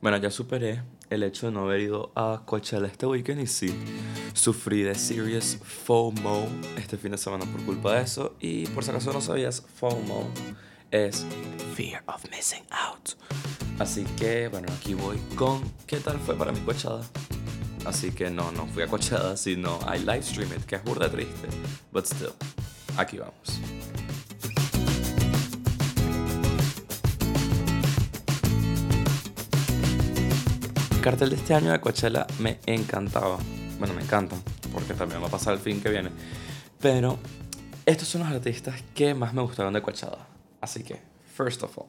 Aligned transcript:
Bueno, 0.00 0.16
ya 0.16 0.30
superé 0.30 0.82
el 1.10 1.22
hecho 1.22 1.46
de 1.46 1.52
no 1.52 1.60
haber 1.60 1.80
ido 1.80 2.10
a 2.14 2.42
Coachella 2.46 2.86
este 2.86 3.04
weekend 3.04 3.42
y 3.42 3.46
sí, 3.46 3.74
sufrí 4.32 4.82
de 4.82 4.94
serious 4.94 5.58
FOMO 5.62 6.48
este 6.78 6.96
fin 6.96 7.10
de 7.10 7.18
semana 7.18 7.44
por 7.44 7.62
culpa 7.66 7.96
de 7.96 8.02
eso. 8.02 8.34
Y 8.40 8.66
por 8.68 8.82
si 8.82 8.90
acaso 8.90 9.12
no 9.12 9.20
sabías, 9.20 9.62
FOMO 9.74 10.26
es 10.90 11.26
Fear 11.74 12.02
of 12.06 12.24
Missing 12.30 12.64
Out. 12.70 13.10
Así 13.78 14.04
que, 14.16 14.48
bueno, 14.48 14.72
aquí 14.72 14.94
voy 14.94 15.18
con 15.36 15.70
qué 15.86 15.98
tal 15.98 16.18
fue 16.18 16.34
para 16.34 16.52
mi 16.52 16.60
Coachella. 16.60 17.02
Así 17.84 18.10
que 18.12 18.30
no, 18.30 18.52
no 18.52 18.66
fui 18.68 18.82
a 18.82 18.86
Coachella, 18.86 19.36
sino 19.36 19.80
I 19.94 19.98
live 19.98 20.22
stream 20.22 20.50
it, 20.52 20.64
que 20.64 20.76
es 20.76 20.84
burda 20.84 21.10
triste. 21.10 21.48
But 21.92 22.06
still, 22.06 22.32
aquí 22.96 23.18
vamos. 23.18 23.60
El 31.00 31.04
cartel 31.04 31.30
de 31.30 31.36
este 31.36 31.54
año 31.54 31.72
de 31.72 31.80
Coachella 31.80 32.26
me 32.40 32.58
encantaba. 32.66 33.38
Bueno, 33.78 33.94
me 33.94 34.02
encanta, 34.02 34.36
porque 34.70 34.92
también 34.92 35.22
va 35.22 35.28
a 35.28 35.30
pasar 35.30 35.54
el 35.54 35.58
fin 35.58 35.80
que 35.80 35.88
viene. 35.88 36.10
Pero 36.78 37.18
estos 37.86 38.06
son 38.06 38.20
los 38.20 38.30
artistas 38.30 38.84
que 38.94 39.14
más 39.14 39.32
me 39.32 39.40
gustaron 39.40 39.72
de 39.72 39.80
Coachella. 39.80 40.26
Así 40.60 40.82
que, 40.82 41.00
first 41.34 41.62
of 41.62 41.78
all, 41.78 41.86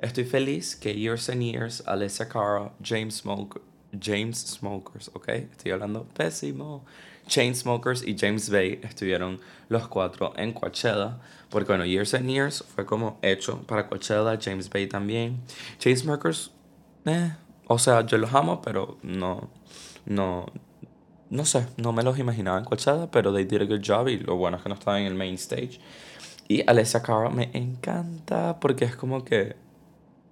estoy 0.00 0.24
feliz 0.24 0.74
que 0.74 0.92
Years 0.92 1.30
and 1.30 1.42
Years, 1.42 1.84
Alessia 1.86 2.26
Cara, 2.26 2.72
James 2.82 3.18
Smoke, 3.18 3.62
James 3.96 4.38
Smokers, 4.38 5.12
¿ok? 5.14 5.28
Estoy 5.28 5.70
hablando 5.70 6.08
pésimo. 6.08 6.84
Chainsmokers 7.28 8.02
y 8.02 8.16
James 8.18 8.50
Bay 8.50 8.80
estuvieron 8.82 9.38
los 9.68 9.86
cuatro 9.86 10.32
en 10.36 10.52
Coachella. 10.54 11.20
Porque, 11.50 11.68
bueno, 11.68 11.84
Years 11.84 12.14
and 12.14 12.28
Years 12.28 12.64
fue 12.74 12.84
como 12.84 13.20
hecho 13.22 13.62
para 13.68 13.88
Coachella. 13.88 14.36
James 14.42 14.68
Bay 14.68 14.88
también. 14.88 15.40
Chainsmokers, 15.78 16.50
eh, 17.04 17.30
o 17.72 17.78
sea, 17.78 18.04
yo 18.04 18.18
los 18.18 18.34
amo, 18.34 18.60
pero 18.62 18.98
no, 19.04 19.48
no, 20.04 20.46
no 21.30 21.44
sé, 21.44 21.68
no 21.76 21.92
me 21.92 22.02
los 22.02 22.18
imaginaba 22.18 22.58
en 22.58 22.64
Coachella, 22.64 23.08
pero 23.12 23.32
they 23.32 23.44
did 23.44 23.62
a 23.62 23.64
good 23.64 23.80
job 23.86 24.08
y 24.08 24.18
lo 24.18 24.34
bueno 24.34 24.56
es 24.56 24.64
que 24.64 24.68
no 24.68 24.74
estaban 24.74 25.02
en 25.02 25.06
el 25.06 25.14
main 25.14 25.36
stage. 25.36 25.78
Y 26.48 26.68
Alessia 26.68 27.00
Cara 27.00 27.30
me 27.30 27.48
encanta 27.52 28.58
porque 28.58 28.86
es 28.86 28.96
como 28.96 29.24
que 29.24 29.54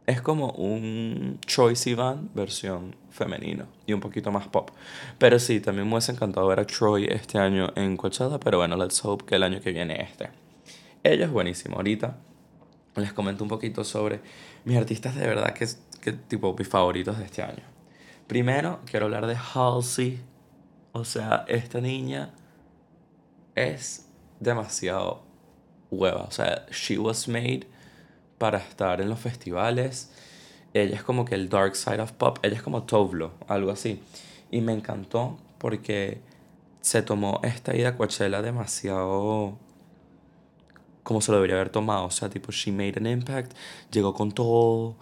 es 0.06 0.20
como 0.20 0.50
un 0.50 1.38
Troy 1.46 1.76
Sivan 1.76 2.28
versión 2.34 2.96
femenino 3.10 3.66
y 3.86 3.92
un 3.92 4.00
poquito 4.00 4.32
más 4.32 4.48
pop. 4.48 4.72
Pero 5.18 5.38
sí, 5.38 5.60
también 5.60 5.86
me 5.86 5.94
hubiese 5.94 6.10
encantado 6.10 6.48
ver 6.48 6.58
a 6.58 6.66
Troy 6.66 7.04
este 7.04 7.38
año 7.38 7.72
en 7.76 7.96
Coachella, 7.96 8.40
pero 8.40 8.58
bueno, 8.58 8.76
let's 8.76 9.04
hope 9.04 9.24
que 9.24 9.36
el 9.36 9.44
año 9.44 9.60
que 9.60 9.70
viene 9.70 10.02
este. 10.02 10.30
Ella 11.04 11.26
es 11.26 11.30
buenísima. 11.30 11.76
Ahorita 11.76 12.16
les 12.96 13.12
comento 13.12 13.44
un 13.44 13.48
poquito 13.48 13.84
sobre 13.84 14.22
mis 14.64 14.76
artistas 14.76 15.14
de 15.14 15.24
verdad 15.24 15.54
que 15.54 15.68
que 16.00 16.12
tipo 16.12 16.54
mis 16.58 16.68
favoritos 16.68 17.18
de 17.18 17.24
este 17.24 17.42
año. 17.42 17.62
Primero, 18.26 18.80
quiero 18.84 19.06
hablar 19.06 19.26
de 19.26 19.36
Halsey. 19.36 20.20
O 20.92 21.04
sea, 21.04 21.44
esta 21.48 21.80
niña 21.80 22.34
es 23.54 24.08
demasiado 24.40 25.22
hueva. 25.90 26.22
O 26.22 26.30
sea, 26.30 26.66
she 26.70 26.98
was 26.98 27.28
made 27.28 27.66
para 28.38 28.58
estar 28.58 29.00
en 29.00 29.08
los 29.08 29.18
festivales. 29.18 30.12
Ella 30.74 30.96
es 30.96 31.02
como 31.02 31.24
que 31.24 31.34
el 31.34 31.48
dark 31.48 31.76
side 31.76 32.00
of 32.00 32.12
pop. 32.12 32.38
Ella 32.42 32.56
es 32.56 32.62
como 32.62 32.84
Tovlo, 32.84 33.32
algo 33.48 33.70
así. 33.70 34.02
Y 34.50 34.60
me 34.60 34.72
encantó 34.72 35.38
porque 35.58 36.20
se 36.80 37.02
tomó 37.02 37.40
esta 37.42 37.74
ida 37.76 37.90
a 37.90 37.96
Coachella 37.96 38.42
demasiado 38.42 39.58
como 41.08 41.22
se 41.22 41.32
lo 41.32 41.38
debería 41.38 41.56
haber 41.56 41.70
tomado. 41.70 42.04
O 42.04 42.10
sea, 42.10 42.28
tipo, 42.28 42.52
she 42.52 42.70
made 42.70 42.94
an 42.96 43.06
impact. 43.06 43.54
Llegó 43.90 44.12
con 44.12 44.32
todo 44.32 44.96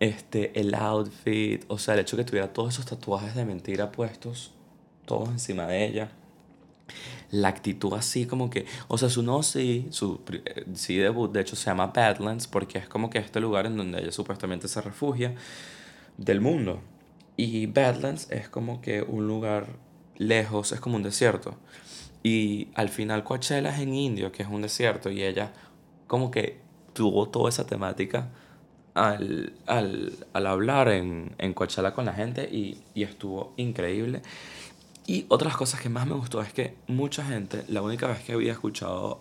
este, 0.00 0.58
el 0.58 0.74
outfit, 0.74 1.64
o 1.68 1.78
sea, 1.78 1.94
el 1.94 2.00
hecho 2.00 2.16
de 2.16 2.24
que 2.24 2.30
tuviera 2.30 2.52
todos 2.52 2.74
esos 2.74 2.86
tatuajes 2.86 3.34
de 3.34 3.44
mentira 3.44 3.92
puestos, 3.92 4.52
todos 5.06 5.28
encima 5.28 5.66
de 5.66 5.84
ella. 5.84 6.10
La 7.30 7.48
actitud 7.48 7.94
así 7.94 8.26
como 8.26 8.50
que, 8.50 8.66
o 8.88 8.98
sea, 8.98 9.08
su 9.08 9.22
no 9.22 9.42
sí, 9.42 9.88
su 9.90 10.20
eh, 10.30 10.66
sí 10.74 10.96
debut, 10.96 11.32
de 11.32 11.40
hecho 11.40 11.56
se 11.56 11.66
llama 11.66 11.88
Badlands 11.88 12.46
porque 12.46 12.78
es 12.78 12.88
como 12.88 13.10
que 13.10 13.18
este 13.18 13.40
lugar 13.40 13.66
en 13.66 13.76
donde 13.76 14.00
ella 14.00 14.12
supuestamente 14.12 14.68
se 14.68 14.80
refugia 14.80 15.34
del 16.16 16.40
mundo. 16.40 16.80
Y 17.36 17.66
Badlands 17.66 18.30
es 18.30 18.48
como 18.48 18.80
que 18.80 19.02
un 19.02 19.26
lugar 19.26 19.66
lejos, 20.16 20.72
es 20.72 20.80
como 20.80 20.96
un 20.96 21.02
desierto. 21.02 21.56
Y 22.22 22.68
al 22.74 22.88
final 22.88 23.24
Coachella 23.24 23.70
es 23.70 23.80
en 23.80 23.94
Indio, 23.94 24.32
que 24.32 24.42
es 24.42 24.48
un 24.48 24.62
desierto, 24.62 25.10
y 25.10 25.22
ella 25.22 25.52
como 26.06 26.30
que 26.30 26.60
tuvo 26.92 27.28
toda 27.28 27.48
esa 27.48 27.66
temática 27.66 28.30
al, 28.94 29.52
al, 29.66 30.12
al 30.32 30.46
hablar 30.46 30.88
en, 30.88 31.34
en, 31.38 31.52
Coachella 31.52 31.92
con 31.92 32.04
la 32.04 32.14
gente 32.14 32.48
y, 32.50 32.78
y, 32.94 33.02
estuvo 33.02 33.52
increíble. 33.56 34.22
Y 35.06 35.26
otras 35.28 35.56
cosas 35.56 35.80
que 35.80 35.88
más 35.88 36.06
me 36.06 36.14
gustó 36.14 36.40
es 36.40 36.52
que 36.52 36.76
mucha 36.86 37.24
gente, 37.24 37.64
la 37.68 37.82
única 37.82 38.06
vez 38.06 38.20
que 38.20 38.32
había 38.32 38.52
escuchado 38.52 39.20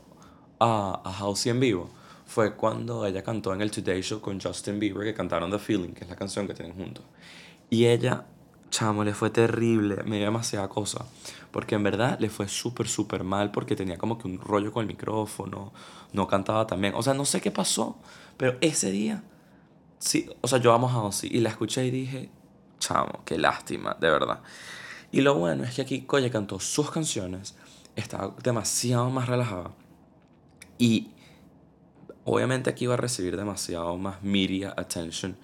a, 0.59 1.01
a 1.03 1.19
Halsey 1.19 1.51
en 1.51 1.59
vivo 1.59 1.89
fue 2.25 2.55
cuando 2.55 3.05
ella 3.05 3.23
cantó 3.23 3.53
en 3.53 3.61
el 3.61 3.71
Today 3.71 4.01
Show 4.01 4.21
con 4.21 4.39
Justin 4.39 4.79
Bieber, 4.79 5.03
que 5.03 5.13
cantaron 5.13 5.51
The 5.51 5.59
Feeling, 5.59 5.93
que 5.93 6.03
es 6.03 6.09
la 6.09 6.15
canción 6.15 6.47
que 6.47 6.53
tienen 6.53 6.75
juntos. 6.75 7.03
Y 7.69 7.85
ella, 7.87 8.25
chamo, 8.69 9.03
le 9.03 9.13
fue 9.13 9.31
terrible, 9.31 10.03
me 10.03 10.17
dio 10.17 10.25
demasiada 10.25 10.69
cosa. 10.69 11.05
Porque 11.51 11.75
en 11.75 11.83
verdad 11.83 12.19
le 12.19 12.29
fue 12.29 12.47
súper, 12.47 12.87
súper 12.87 13.23
mal 13.23 13.51
porque 13.51 13.75
tenía 13.75 13.97
como 13.97 14.17
que 14.17 14.27
un 14.27 14.39
rollo 14.39 14.71
con 14.71 14.81
el 14.81 14.87
micrófono, 14.87 15.73
no 16.13 16.27
cantaba 16.27 16.65
también. 16.65 16.93
O 16.95 17.03
sea, 17.03 17.13
no 17.13 17.25
sé 17.25 17.41
qué 17.41 17.51
pasó, 17.51 17.97
pero 18.37 18.57
ese 18.61 18.89
día 18.89 19.23
Sí, 20.03 20.29
o 20.41 20.49
sea, 20.49 20.59
yo 20.59 20.73
amo 20.73 20.89
a 20.89 21.01
Ozzy 21.01 21.29
y 21.31 21.39
la 21.39 21.47
escuché 21.47 21.85
y 21.85 21.89
dije, 21.89 22.29
chamo, 22.77 23.21
qué 23.23 23.37
lástima, 23.37 23.95
de 24.01 24.09
verdad. 24.09 24.41
Y 25.13 25.21
lo 25.21 25.35
bueno 25.35 25.63
es 25.63 25.73
que 25.73 25.81
aquí 25.81 26.01
Koye 26.01 26.29
cantó 26.29 26.59
sus 26.59 26.91
canciones, 26.91 27.55
estaba 27.95 28.35
demasiado 28.43 29.09
más 29.09 29.29
relajada 29.29 29.71
y 30.77 31.11
obviamente 32.25 32.69
aquí 32.69 32.83
iba 32.83 32.95
a 32.95 32.97
recibir 32.97 33.37
demasiado 33.37 33.97
más 33.97 34.21
media 34.21 34.73
attention 34.75 35.37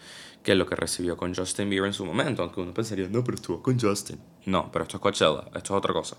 que 0.43 0.55
lo 0.55 0.65
que 0.65 0.75
recibió 0.75 1.15
con 1.15 1.33
Justin 1.33 1.69
Bieber 1.69 1.87
en 1.87 1.93
su 1.93 2.05
momento, 2.05 2.43
aunque 2.43 2.59
uno 2.59 2.73
pensaría, 2.73 3.07
no, 3.07 3.23
pero 3.23 3.35
estuvo 3.35 3.63
con 3.63 3.79
Justin. 3.79 4.19
No, 4.45 4.69
pero 4.73 4.83
esto 4.83 4.97
es 4.97 5.01
Coachella, 5.01 5.45
esto 5.55 5.57
es 5.57 5.71
otra 5.71 5.93
cosa. 5.93 6.17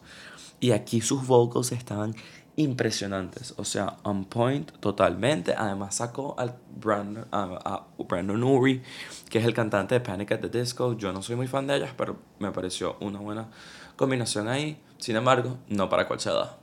Y 0.60 0.70
aquí 0.70 1.02
sus 1.02 1.26
vocals 1.26 1.72
estaban 1.72 2.16
impresionantes, 2.62 3.54
o 3.56 3.65
sea, 3.65 3.97
on 4.03 4.25
point 4.25 4.71
totalmente. 4.81 5.54
Además 5.56 5.97
sacó 5.97 6.34
al 6.38 6.56
Brandon, 6.75 7.26
a, 7.32 7.87
Brandon 7.98 8.43
Urie, 8.43 8.82
que 9.28 9.38
es 9.38 9.44
el 9.44 9.54
cantante 9.54 9.94
de 9.94 10.00
Panic 10.00 10.32
at 10.32 10.41
the 10.41 10.48
Disco. 10.48 10.97
Yo 10.97 11.12
no 11.12 11.22
soy 11.22 11.37
muy 11.37 11.47
fan 11.47 11.66
de 11.66 11.76
ellas, 11.76 11.93
pero 11.97 12.19
me 12.38 12.50
pareció 12.53 12.97
una 13.00 13.19
buena 13.19 13.48
combinación 13.97 14.48
ahí. 14.48 14.81
Sin 14.98 15.16
embargo, 15.16 15.59
no 15.69 15.88
para 15.88 16.06
Coachella. 16.06 16.56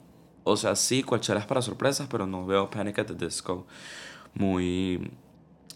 O 0.44 0.56
sea, 0.56 0.75
sí, 0.75 1.03
Coachella 1.03 1.40
es 1.40 1.46
para 1.46 1.62
sorpresas, 1.62 2.08
pero 2.09 2.25
no 2.25 2.46
veo 2.46 2.69
Panic 2.69 3.00
at 3.00 3.08
the 3.08 3.14
Disco 3.14 3.68
muy 4.34 5.12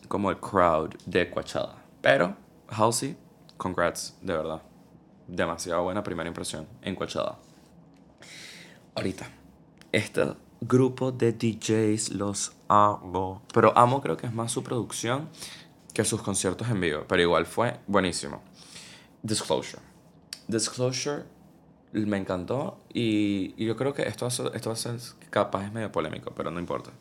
como 0.08 0.30
el 0.30 0.38
crowd 0.38 0.94
de 1.06 1.30
Coachella. 1.30 1.76
Pero, 2.02 2.36
Halsey, 2.68 3.18
congrats, 3.58 4.18
de 4.22 4.34
verdad. 4.34 4.62
Demasiado 5.28 5.84
buena 5.84 6.04
primera 6.04 6.28
impresión 6.28 6.68
en 6.82 6.96
Coachella. 6.96 7.38
Ahorita, 8.96 9.30
este 9.92 10.34
grupo 10.62 11.12
de 11.12 11.34
DJs 11.34 12.12
los 12.12 12.54
amo. 12.68 13.42
Pero 13.54 13.78
amo 13.78 14.02
creo 14.02 14.18
que 14.18 14.28
es 14.28 14.34
más 14.34 14.52
su 14.52 14.64
producción 14.64 15.30
que 15.94 16.06
sus 16.06 16.22
conciertos 16.22 16.70
en 16.70 16.80
vivo. 16.80 17.06
Pero 17.08 17.22
igual 17.22 17.46
fue 17.46 17.80
buenísimo. 17.88 18.42
Disclosure. 19.24 19.82
Disclosure 20.48 21.24
me 21.94 22.18
encantó 22.18 22.80
y, 22.94 23.54
yo 23.64 23.76
creo 23.76 23.94
que 23.94 24.04
esto, 24.04 24.28
esto 24.28 24.70
va 24.70 24.74
a 24.74 24.78
ser 24.78 24.98
capaz 25.30 25.66
es 25.66 25.74
medio 25.74 25.92
polémico, 25.92 26.32
pero 26.36 26.52
no 26.52 26.60
importa. 26.60 26.92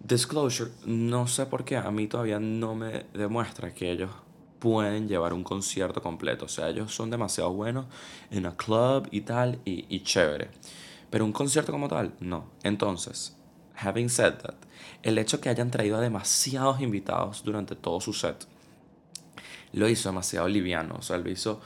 Disclosure, 0.00 0.70
no 0.86 1.26
sé 1.26 1.46
por 1.46 1.64
qué 1.64 1.76
a 1.76 1.90
mí 1.90 2.06
todavía 2.06 2.38
no 2.38 2.74
me 2.74 3.06
demuestra 3.12 3.74
que 3.74 3.90
ellos 3.90 4.10
pueden 4.58 5.08
llevar 5.08 5.32
un 5.32 5.44
concierto 5.44 6.02
completo. 6.02 6.46
O 6.46 6.48
sea, 6.48 6.68
ellos 6.68 6.94
son 6.94 7.10
demasiado 7.10 7.52
buenos 7.52 7.86
en 8.30 8.46
un 8.46 8.52
club 8.52 9.08
y 9.10 9.22
tal, 9.22 9.60
y, 9.64 9.86
y 9.94 10.02
chévere. 10.02 10.50
Pero 11.10 11.24
un 11.24 11.32
concierto 11.32 11.72
como 11.72 11.88
tal, 11.88 12.12
no. 12.20 12.50
Entonces, 12.62 13.36
having 13.84 14.08
said 14.08 14.34
that, 14.34 14.54
el 15.02 15.18
hecho 15.18 15.40
que 15.40 15.48
hayan 15.48 15.70
traído 15.70 15.96
a 15.96 16.00
demasiados 16.00 16.80
invitados 16.80 17.42
durante 17.44 17.76
todo 17.76 18.00
su 18.00 18.12
set 18.12 18.46
lo 19.72 19.88
hizo 19.88 20.08
demasiado 20.08 20.48
liviano, 20.48 20.96
o 20.98 21.02
sea, 21.02 21.18
lo 21.18 21.30
hizo 21.30 21.60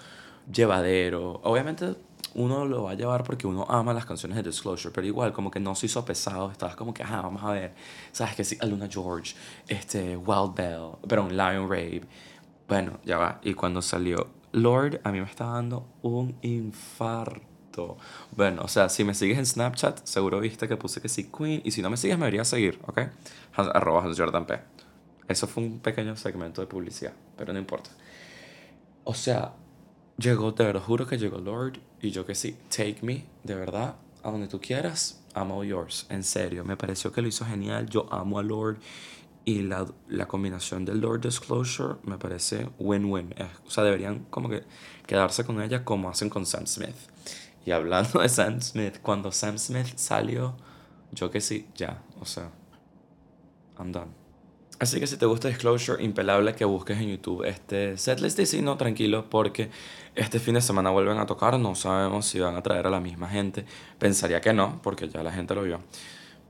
llevadero. 0.53 1.41
Obviamente 1.45 1.95
uno 2.35 2.65
lo 2.65 2.85
va 2.85 2.93
a 2.93 2.95
llevar 2.95 3.25
porque 3.25 3.47
uno 3.47 3.67
ama 3.69 3.93
las 3.93 4.07
canciones 4.07 4.37
de 4.37 4.43
Disclosure, 4.43 4.93
pero 4.93 5.07
igual 5.07 5.33
como 5.33 5.51
que 5.51 5.61
no 5.61 5.75
se 5.75 5.87
hizo 5.87 6.05
pesado, 6.05 6.51
estabas 6.51 6.77
como 6.77 6.95
que, 6.95 7.03
ah, 7.03 7.21
vamos 7.23 7.43
a 7.43 7.51
ver, 7.53 7.75
sabes 8.11 8.35
que 8.35 8.45
sí, 8.45 8.57
Aluna 8.61 8.89
George, 8.91 9.35
este, 9.69 10.17
Wild 10.17 10.55
Bell, 10.55 10.91
perdón, 11.07 11.37
Lion 11.37 11.69
Rave. 11.69 12.03
Bueno, 12.69 12.99
ya 13.05 13.19
va, 13.19 13.41
y 13.43 13.55
cuando 13.55 13.83
salió 13.83 14.29
Lord, 14.53 15.01
a 15.05 15.13
mí 15.13 15.21
me 15.21 15.27
estaba 15.27 15.55
dando 15.55 15.87
un 16.03 16.37
infarto 16.43 17.52
bueno, 18.37 18.63
o 18.63 18.69
sea, 18.69 18.89
si 18.89 19.05
me 19.05 19.15
sigues 19.15 19.39
en 19.39 19.47
Snapchat, 19.47 20.05
seguro 20.05 20.41
viste 20.41 20.69
que 20.69 20.77
puse 20.77 21.01
que 21.01 21.09
sí, 21.09 21.31
Queen. 21.37 21.63
Y 21.65 21.71
si 21.71 21.83
no 21.83 21.91
me 21.91 21.97
sigues, 21.97 22.19
me 22.19 22.25
deberías 22.25 22.49
seguir, 22.49 22.79
¿ok? 22.87 23.01
Arroba 23.57 24.11
Jordan 24.17 24.47
P. 24.47 24.61
Eso 25.29 25.47
fue 25.47 25.63
un 25.63 25.79
pequeño 25.81 26.17
segmento 26.17 26.61
de 26.61 26.67
publicidad, 26.67 27.13
pero 27.37 27.53
no 27.53 27.59
importa. 27.59 27.91
O 29.05 29.15
sea, 29.15 29.55
llegó, 30.19 30.55
te 30.55 30.71
lo 30.73 30.81
juro 30.81 31.07
que 31.07 31.19
llegó 31.19 31.39
Lord 31.39 31.79
y 32.01 32.11
yo 32.11 32.25
que 32.27 32.35
sí, 32.35 32.57
take 32.69 32.99
me, 33.03 33.25
de 33.43 33.55
verdad, 33.55 33.97
a 34.23 34.31
donde 34.31 34.49
tú 34.49 34.61
quieras, 34.61 35.23
I'm 35.35 35.51
all 35.51 35.67
yours, 35.67 36.07
en 36.11 36.23
serio, 36.23 36.65
me 36.65 36.77
pareció 36.77 37.13
que 37.13 37.23
lo 37.23 37.29
hizo 37.29 37.45
genial, 37.45 37.89
yo 37.89 38.13
amo 38.13 38.39
a 38.39 38.43
Lord 38.43 38.79
y 39.45 39.63
la, 39.63 39.87
la 40.09 40.29
combinación 40.29 40.85
del 40.85 41.01
Lord 41.01 41.23
Disclosure 41.23 41.97
me 42.05 42.19
parece 42.19 42.69
win-win, 42.79 43.35
o 43.67 43.71
sea, 43.71 43.83
deberían 43.83 44.21
como 44.31 44.49
que 44.49 44.63
quedarse 45.07 45.45
con 45.45 45.61
ella 45.61 45.85
como 45.85 46.09
hacen 46.09 46.29
con 46.29 46.47
Sam 46.47 46.67
Smith. 46.67 46.97
Y 47.65 47.71
hablando 47.71 48.21
de 48.21 48.29
Sam 48.29 48.61
Smith, 48.61 48.99
cuando 49.03 49.31
Sam 49.33 49.59
Smith 49.59 49.97
salió, 49.97 50.57
yo 51.13 51.31
que 51.31 51.41
sí, 51.41 51.69
ya, 51.75 52.03
o 52.21 52.25
sea, 52.25 52.51
I'm 53.79 53.93
done. 53.93 54.23
Así 54.83 54.99
que 54.99 55.07
si 55.07 55.17
te 55.17 55.27
gusta 55.27 55.47
Disclosure, 55.47 56.03
impelable 56.03 56.57
que 56.57 56.65
busques 56.65 56.99
en 56.99 57.09
YouTube 57.09 57.45
este 57.45 57.97
setlist 57.97 58.37
y 58.41 58.47
si 58.47 58.63
no, 58.63 58.77
tranquilo, 58.77 59.31
porque 59.31 59.71
este 60.17 60.41
fin 60.41 60.55
de 60.55 60.61
semana 60.61 60.91
vuelven 60.91 61.19
a 61.19 61.27
tocar, 61.27 61.57
no 61.57 61.77
sabemos 61.77 62.27
si 62.27 62.41
van 62.41 62.57
a 62.57 62.63
traer 62.65 62.89
a 62.89 62.91
la 62.91 62.99
misma 62.99 63.29
gente. 63.29 63.65
Pensaría 64.01 64.41
que 64.41 64.53
no, 64.53 64.81
porque 64.83 65.09
ya 65.09 65.23
la 65.23 65.31
gente 65.31 65.55
lo 65.55 65.63
vio. 65.63 65.79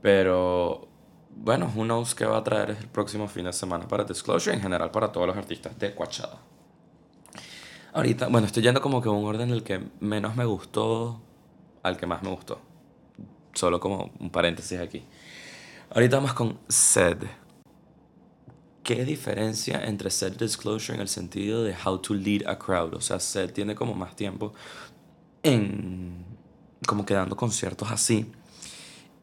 Pero 0.01 0.87
bueno, 1.35 1.71
who 1.75 1.83
knows 1.83 2.15
qué 2.15 2.25
va 2.25 2.37
a 2.37 2.43
traer 2.43 2.71
el 2.71 2.87
próximo 2.87 3.27
fin 3.27 3.45
de 3.45 3.53
semana 3.53 3.87
para 3.87 4.03
Disclosure, 4.03 4.55
en 4.55 4.63
general 4.63 4.89
para 4.89 5.11
todos 5.11 5.27
los 5.27 5.37
artistas 5.37 5.77
de 5.77 5.93
Coachella. 5.93 6.39
Ahorita, 7.93 8.27
bueno, 8.27 8.47
estoy 8.47 8.63
yendo 8.63 8.81
como 8.81 9.01
que 9.01 9.09
un 9.09 9.23
orden 9.23 9.49
del 9.49 9.61
que 9.61 9.79
menos 9.99 10.35
me 10.35 10.45
gustó 10.45 11.21
al 11.83 11.95
que 11.95 12.07
más 12.07 12.23
me 12.23 12.29
gustó. 12.29 12.59
Solo 13.53 13.79
como 13.79 14.11
un 14.19 14.31
paréntesis 14.31 14.79
aquí. 14.79 15.03
Ahorita 15.91 16.15
vamos 16.15 16.33
con 16.33 16.57
Sed. 16.67 17.19
¿Qué 18.81 19.05
diferencia 19.05 19.85
entre 19.85 20.09
Sed 20.09 20.37
Disclosure 20.37 20.95
en 20.95 21.01
el 21.01 21.07
sentido 21.07 21.63
de 21.63 21.75
how 21.85 21.99
to 21.99 22.15
lead 22.15 22.47
a 22.47 22.57
crowd? 22.57 22.95
O 22.95 23.01
sea, 23.01 23.19
Sed 23.19 23.53
tiene 23.53 23.75
como 23.75 23.93
más 23.93 24.15
tiempo 24.15 24.53
en 25.43 26.25
como 26.87 27.05
quedando 27.05 27.37
conciertos 27.37 27.91
así 27.91 28.25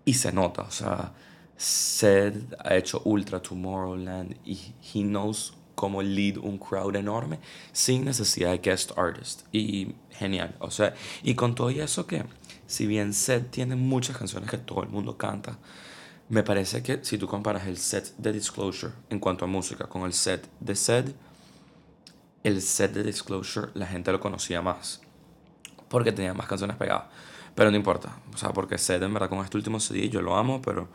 y 0.05 0.15
se 0.15 0.33
nota, 0.33 0.63
o 0.63 0.71
sea, 0.71 1.13
Sed 1.57 2.55
ha 2.59 2.75
hecho 2.75 3.03
Ultra 3.05 3.43
Tomorrowland 3.43 4.37
y 4.47 4.75
he 4.95 5.03
knows 5.03 5.55
cómo 5.81 6.03
lead 6.03 6.37
un 6.37 6.59
crowd 6.59 6.95
enorme 6.95 7.39
sin 7.73 8.05
necesidad 8.05 8.51
de 8.51 8.59
guest 8.59 8.93
artist. 8.99 9.47
Y 9.51 9.95
genial. 10.11 10.55
O 10.59 10.71
sea, 10.71 10.93
y 11.23 11.35
con 11.35 11.55
todo 11.55 11.71
eso 11.71 12.07
que, 12.07 12.27
si 12.67 12.87
bien 12.87 13.15
Sed 13.15 13.47
tiene 13.47 13.77
muchas 13.77 14.19
canciones 14.19 14.51
que 14.51 14.59
todo 14.59 14.83
el 14.83 14.91
mundo 14.91 15.17
canta, 15.17 15.57
me 16.29 16.43
parece 16.43 16.83
que 16.83 17.03
si 17.03 17.17
tú 17.17 17.27
comparas 17.27 17.67
el 17.67 17.79
set 17.79 18.15
de 18.19 18.31
Disclosure 18.31 18.93
en 19.09 19.21
cuanto 19.21 19.47
a 19.47 19.49
música 19.49 19.87
con 19.87 20.03
el 20.03 20.13
set 20.13 20.47
de 20.61 20.77
Sed, 20.77 21.15
el 22.45 22.61
set 22.61 22.93
de 22.93 23.03
Disclosure 23.03 23.69
la 23.73 23.87
gente 23.87 24.13
lo 24.13 24.21
conocía 24.21 24.61
más. 24.61 25.01
Porque 25.89 26.13
tenía 26.13 26.35
más 26.35 26.47
canciones 26.47 26.77
pegadas. 26.77 27.07
Pero 27.55 27.71
no 27.71 27.77
importa. 27.79 28.19
O 28.35 28.37
sea, 28.37 28.51
porque 28.51 28.77
Sed 28.77 29.03
en 29.03 29.15
verdad 29.15 29.31
con 29.31 29.43
este 29.43 29.57
último 29.57 29.81
CD 29.81 30.11
yo 30.11 30.21
lo 30.21 30.37
amo, 30.37 30.61
pero 30.61 30.91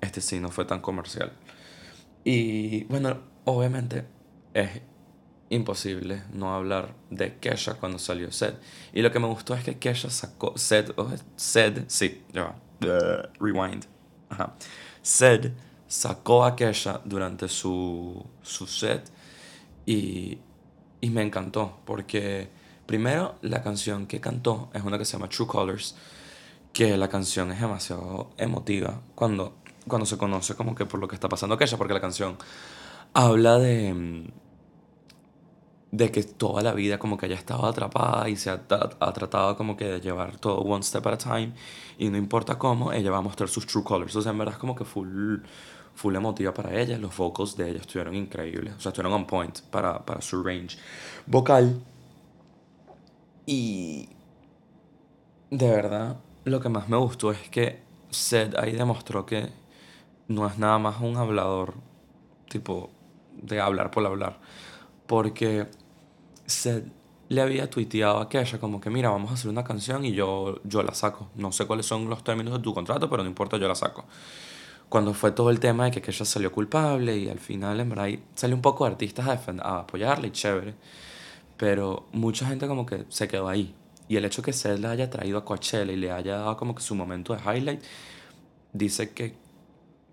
este 0.00 0.20
sí 0.20 0.38
no 0.38 0.48
fue 0.50 0.64
tan 0.64 0.80
comercial. 0.80 1.32
Y 2.22 2.84
bueno, 2.84 3.18
obviamente 3.44 4.17
es 4.54 4.82
imposible 5.50 6.22
no 6.32 6.54
hablar 6.54 6.94
de 7.10 7.36
Kesha 7.38 7.74
cuando 7.74 7.98
salió 7.98 8.30
Sed. 8.32 8.54
Y 8.92 9.02
lo 9.02 9.10
que 9.10 9.18
me 9.18 9.26
gustó 9.26 9.54
es 9.54 9.64
que 9.64 9.78
Kesha 9.78 10.10
sacó 10.10 10.56
Sed, 10.56 10.92
oh, 10.96 11.10
Sed, 11.36 11.84
sí, 11.86 12.22
ya 12.32 12.54
rewind. 13.40 13.86
Ajá. 14.28 14.54
Sed 15.02 15.52
sacó 15.86 16.44
a 16.44 16.54
Kesha 16.54 17.00
durante 17.04 17.48
su, 17.48 18.24
su 18.42 18.66
set 18.66 19.10
y, 19.86 20.38
y 21.00 21.10
me 21.10 21.22
encantó 21.22 21.78
porque 21.86 22.48
primero 22.86 23.36
la 23.42 23.62
canción 23.62 24.06
que 24.06 24.20
cantó 24.20 24.70
es 24.74 24.82
una 24.82 24.98
que 24.98 25.04
se 25.04 25.12
llama 25.14 25.28
True 25.28 25.46
Colors, 25.46 25.96
que 26.72 26.96
la 26.96 27.08
canción 27.08 27.50
es 27.52 27.60
demasiado 27.60 28.30
emotiva 28.36 29.00
cuando, 29.14 29.56
cuando 29.86 30.04
se 30.04 30.18
conoce 30.18 30.54
como 30.54 30.74
que 30.74 30.84
por 30.84 31.00
lo 31.00 31.08
que 31.08 31.14
está 31.14 31.28
pasando 31.28 31.56
Kesha, 31.56 31.78
porque 31.78 31.94
la 31.94 32.00
canción 32.00 32.36
habla 33.18 33.58
de 33.58 34.30
de 35.90 36.10
que 36.10 36.22
toda 36.22 36.62
la 36.62 36.72
vida 36.74 36.98
como 36.98 37.16
que 37.16 37.26
ella 37.26 37.34
estaba 37.36 37.68
atrapada 37.68 38.28
y 38.28 38.36
se 38.36 38.50
ha, 38.50 38.66
tratado 38.66 39.56
como 39.56 39.76
que 39.76 39.86
de 39.86 40.00
llevar 40.00 40.36
todo 40.38 40.58
one 40.58 40.82
step 40.82 41.06
at 41.06 41.14
a 41.14 41.18
time 41.18 41.52
y 41.98 42.10
no 42.10 42.18
importa 42.18 42.58
cómo, 42.58 42.92
ella 42.92 43.10
va 43.10 43.18
a 43.18 43.22
mostrar 43.22 43.48
sus 43.48 43.66
true 43.66 43.82
colors. 43.84 44.14
O 44.16 44.22
sea, 44.22 44.32
en 44.32 44.38
verdad 44.38 44.54
es 44.54 44.60
como 44.60 44.74
que 44.74 44.84
full, 44.84 45.38
full 45.94 46.14
emotiva 46.14 46.52
para 46.52 46.78
ella. 46.78 46.98
Los 46.98 47.16
vocals 47.16 47.56
de 47.56 47.70
ella 47.70 47.80
estuvieron 47.80 48.14
increíbles. 48.14 48.74
O 48.76 48.80
sea, 48.80 48.90
estuvieron 48.90 49.12
on 49.14 49.26
point 49.26 49.60
para, 49.70 50.04
para 50.04 50.20
su 50.20 50.42
range 50.42 50.78
vocal. 51.26 51.80
Y 53.46 54.08
de 55.50 55.70
verdad, 55.70 56.18
lo 56.44 56.60
que 56.60 56.68
más 56.68 56.88
me 56.88 56.98
gustó 56.98 57.32
es 57.32 57.48
que 57.48 57.80
Seth 58.10 58.56
ahí 58.58 58.72
demostró 58.72 59.24
que 59.24 59.48
no 60.28 60.46
es 60.46 60.58
nada 60.58 60.78
más 60.78 61.00
un 61.00 61.16
hablador, 61.16 61.74
tipo, 62.50 62.90
de 63.42 63.60
hablar 63.60 63.90
por 63.90 64.04
hablar 64.06 64.38
porque 65.08 65.66
Seth 66.46 66.84
le 67.30 67.40
había 67.40 67.68
tuiteado 67.68 68.18
a 68.18 68.28
Kesha 68.28 68.60
como 68.60 68.80
que 68.80 68.90
mira, 68.90 69.10
vamos 69.10 69.30
a 69.30 69.34
hacer 69.34 69.50
una 69.50 69.64
canción 69.64 70.04
y 70.04 70.12
yo, 70.12 70.60
yo 70.64 70.82
la 70.82 70.94
saco. 70.94 71.30
No 71.34 71.50
sé 71.50 71.66
cuáles 71.66 71.86
son 71.86 72.08
los 72.08 72.22
términos 72.22 72.54
de 72.54 72.60
tu 72.60 72.72
contrato, 72.74 73.10
pero 73.10 73.22
no 73.22 73.28
importa, 73.28 73.56
yo 73.56 73.66
la 73.66 73.74
saco. 73.74 74.04
Cuando 74.88 75.14
fue 75.14 75.32
todo 75.32 75.50
el 75.50 75.60
tema 75.60 75.86
de 75.86 75.90
que 75.90 76.02
Kesha 76.02 76.24
salió 76.24 76.52
culpable 76.52 77.16
y 77.16 77.28
al 77.28 77.38
final 77.38 77.80
en 77.80 77.88
verdad 77.88 78.08
salió 78.34 78.54
un 78.54 78.62
poco 78.62 78.84
de 78.84 78.92
artistas 78.92 79.26
a, 79.26 79.62
a 79.62 79.80
apoyarle 79.80 80.28
y 80.28 80.30
chévere. 80.30 80.74
Pero 81.56 82.06
mucha 82.12 82.46
gente 82.46 82.68
como 82.68 82.84
que 82.86 83.04
se 83.08 83.28
quedó 83.28 83.48
ahí. 83.48 83.74
Y 84.08 84.16
el 84.16 84.24
hecho 84.26 84.42
que 84.42 84.52
Seth 84.52 84.78
le 84.78 84.88
haya 84.88 85.10
traído 85.10 85.38
a 85.38 85.44
Coachella 85.44 85.92
y 85.92 85.96
le 85.96 86.12
haya 86.12 86.36
dado 86.36 86.56
como 86.56 86.74
que 86.74 86.82
su 86.82 86.94
momento 86.94 87.34
de 87.34 87.40
highlight, 87.42 87.82
dice 88.74 89.10
que, 89.12 89.34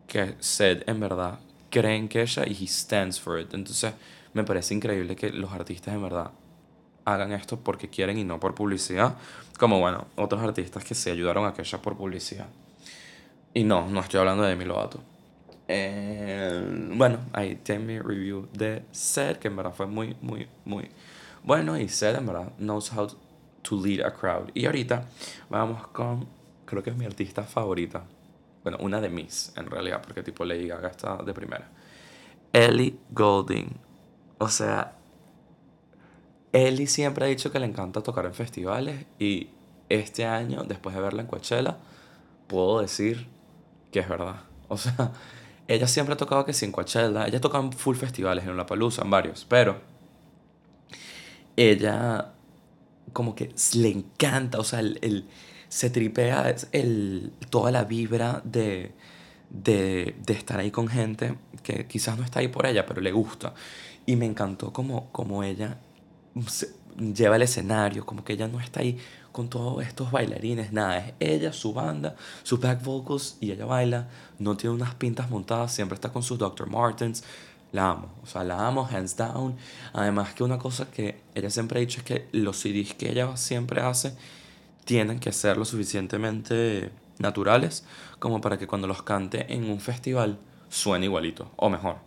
que 0.07 0.35
Seth 0.39 0.87
en 0.87 0.99
verdad 1.01 1.39
cree 1.75 1.97
en 1.97 2.07
Kesha 2.07 2.47
y 2.47 2.53
he 2.53 2.67
stands 2.67 3.19
for 3.19 3.37
it. 3.37 3.53
Entonces 3.53 3.93
me 4.33 4.45
parece 4.45 4.73
increíble 4.73 5.15
que 5.15 5.29
los 5.29 5.51
artistas 5.51 5.93
en 5.93 6.01
verdad 6.01 6.31
hagan 7.03 7.33
esto 7.33 7.59
porque 7.59 7.89
quieren 7.89 8.17
y 8.17 8.23
no 8.23 8.39
por 8.39 8.55
publicidad, 8.55 9.17
como 9.59 9.79
bueno, 9.79 10.07
otros 10.15 10.41
artistas 10.41 10.85
que 10.85 10.95
se 10.95 11.11
ayudaron 11.11 11.45
a 11.45 11.53
ella 11.57 11.81
por 11.81 11.97
publicidad. 11.97 12.47
Y 13.53 13.65
no, 13.65 13.89
no 13.89 13.99
estoy 13.99 14.21
hablando 14.21 14.43
de 14.43 14.49
Demi 14.49 14.63
Lovato. 14.63 15.01
Eh, 15.67 16.89
bueno, 16.93 17.19
ahí 17.33 17.55
tiene 17.57 17.83
mi 17.83 17.99
review 17.99 18.47
de 18.53 18.83
Seth, 18.91 19.39
que 19.39 19.49
en 19.49 19.57
verdad 19.57 19.73
fue 19.73 19.85
muy, 19.85 20.15
muy, 20.21 20.47
muy 20.63 20.89
bueno. 21.43 21.77
Y 21.77 21.89
Seth 21.89 22.17
en 22.17 22.25
verdad 22.25 22.53
knows 22.57 22.91
how 22.93 23.07
to 23.63 23.75
lead 23.85 24.05
a 24.05 24.11
crowd. 24.11 24.49
Y 24.53 24.65
ahorita 24.65 25.09
vamos 25.49 25.87
con, 25.87 26.27
creo 26.65 26.81
que 26.81 26.91
es 26.91 26.95
mi 26.95 27.05
artista 27.05 27.43
favorita. 27.43 28.05
Bueno, 28.65 28.79
una 28.81 28.99
de 28.99 29.09
mis, 29.09 29.53
en 29.57 29.67
realidad, 29.67 30.01
porque 30.01 30.23
tipo 30.23 30.43
Lady 30.43 30.67
Gaga 30.67 30.89
está 30.89 31.17
de 31.17 31.35
primera. 31.35 31.69
Ellie 32.51 32.97
Golding. 33.11 33.67
O 34.39 34.49
sea, 34.49 34.95
Ellie 36.51 36.87
siempre 36.87 37.25
ha 37.25 37.27
dicho 37.27 37.51
que 37.51 37.59
le 37.59 37.67
encanta 37.67 38.01
tocar 38.01 38.25
en 38.25 38.33
festivales 38.33 39.05
y 39.19 39.49
este 39.87 40.25
año, 40.25 40.63
después 40.63 40.95
de 40.95 41.01
verla 41.01 41.21
en 41.21 41.27
Coachella, 41.27 41.77
puedo 42.47 42.81
decir 42.81 43.27
que 43.91 43.99
es 43.99 44.09
verdad. 44.09 44.37
O 44.67 44.77
sea, 44.77 45.11
ella 45.67 45.87
siempre 45.87 46.13
ha 46.13 46.17
tocado 46.17 46.43
que 46.43 46.51
sin 46.51 46.69
en 46.69 46.71
Coachella, 46.71 47.27
ella 47.27 47.39
toca 47.39 47.59
en 47.59 47.71
full 47.71 47.95
festivales, 47.95 48.45
en 48.45 48.57
La 48.57 48.65
Palusa, 48.65 49.03
en 49.03 49.11
varios, 49.11 49.45
pero 49.47 49.79
ella 51.55 52.31
como 53.13 53.35
que 53.35 53.53
le 53.75 53.89
encanta, 53.89 54.57
o 54.57 54.63
sea, 54.63 54.79
el, 54.79 55.27
se 55.75 55.89
tripea 55.89 56.55
el, 56.71 57.33
toda 57.49 57.69
la 57.69 57.83
vibra 57.83 58.41
de, 58.45 58.93
de, 59.49 60.15
de 60.25 60.33
estar 60.33 60.57
ahí 60.57 60.71
con 60.71 60.87
gente 60.87 61.35
que 61.63 61.85
quizás 61.85 62.17
no 62.17 62.23
está 62.23 62.39
ahí 62.39 62.47
por 62.47 62.65
ella, 62.65 62.85
pero 62.85 63.01
le 63.01 63.11
gusta. 63.11 63.53
Y 64.05 64.15
me 64.15 64.25
encantó 64.25 64.71
como, 64.71 65.11
como 65.11 65.43
ella 65.43 65.77
lleva 66.97 67.35
el 67.35 67.41
escenario, 67.41 68.05
como 68.05 68.23
que 68.23 68.31
ella 68.31 68.47
no 68.47 68.61
está 68.61 68.79
ahí 68.79 68.97
con 69.33 69.49
todos 69.49 69.85
estos 69.85 70.11
bailarines, 70.11 70.71
nada, 70.71 70.97
es 70.97 71.13
ella, 71.19 71.51
su 71.51 71.73
banda, 71.73 72.15
sus 72.43 72.57
back 72.61 72.81
vocals 72.81 73.35
y 73.41 73.51
ella 73.51 73.65
baila, 73.65 74.07
no 74.39 74.55
tiene 74.55 74.73
unas 74.77 74.95
pintas 74.95 75.29
montadas, 75.29 75.73
siempre 75.73 75.95
está 75.95 76.07
con 76.07 76.23
sus 76.23 76.39
Dr. 76.39 76.69
Martens, 76.69 77.25
la 77.73 77.89
amo, 77.89 78.13
o 78.23 78.27
sea, 78.27 78.45
la 78.45 78.65
amo, 78.65 78.87
hands 78.89 79.17
down. 79.17 79.57
Además 79.91 80.33
que 80.35 80.45
una 80.45 80.57
cosa 80.57 80.89
que 80.89 81.19
ella 81.33 81.49
siempre 81.49 81.79
ha 81.79 81.81
dicho 81.81 81.99
es 81.99 82.05
que 82.05 82.29
los 82.31 82.61
CDs 82.61 82.93
que 82.93 83.11
ella 83.11 83.35
siempre 83.35 83.81
hace 83.81 84.15
tienen 84.85 85.19
que 85.19 85.31
ser 85.31 85.57
lo 85.57 85.65
suficientemente 85.65 86.91
naturales 87.19 87.85
como 88.19 88.41
para 88.41 88.57
que 88.57 88.67
cuando 88.67 88.87
los 88.87 89.03
cante 89.03 89.53
en 89.53 89.69
un 89.69 89.79
festival 89.79 90.39
suene 90.69 91.05
igualito, 91.05 91.51
o 91.55 91.69
mejor. 91.69 91.97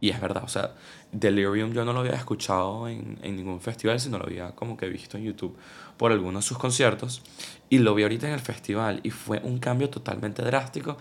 Y 0.00 0.10
es 0.10 0.20
verdad, 0.20 0.44
o 0.44 0.48
sea, 0.48 0.74
Delirium 1.12 1.72
yo 1.72 1.84
no 1.84 1.92
lo 1.92 2.00
había 2.00 2.14
escuchado 2.14 2.88
en, 2.88 3.18
en, 3.22 3.36
ningún 3.36 3.60
festival, 3.60 4.00
sino 4.00 4.18
lo 4.18 4.24
había 4.24 4.52
como 4.52 4.76
que 4.76 4.88
visto 4.88 5.18
en 5.18 5.24
YouTube 5.24 5.56
por 5.98 6.10
algunos 6.10 6.44
de 6.44 6.48
sus 6.48 6.56
conciertos. 6.56 7.22
Y 7.68 7.78
lo 7.78 7.94
vi 7.94 8.04
ahorita 8.04 8.26
en 8.26 8.32
el 8.32 8.40
festival 8.40 9.00
y 9.02 9.10
fue 9.10 9.40
un 9.44 9.58
cambio 9.58 9.90
totalmente 9.90 10.42
drástico. 10.42 10.96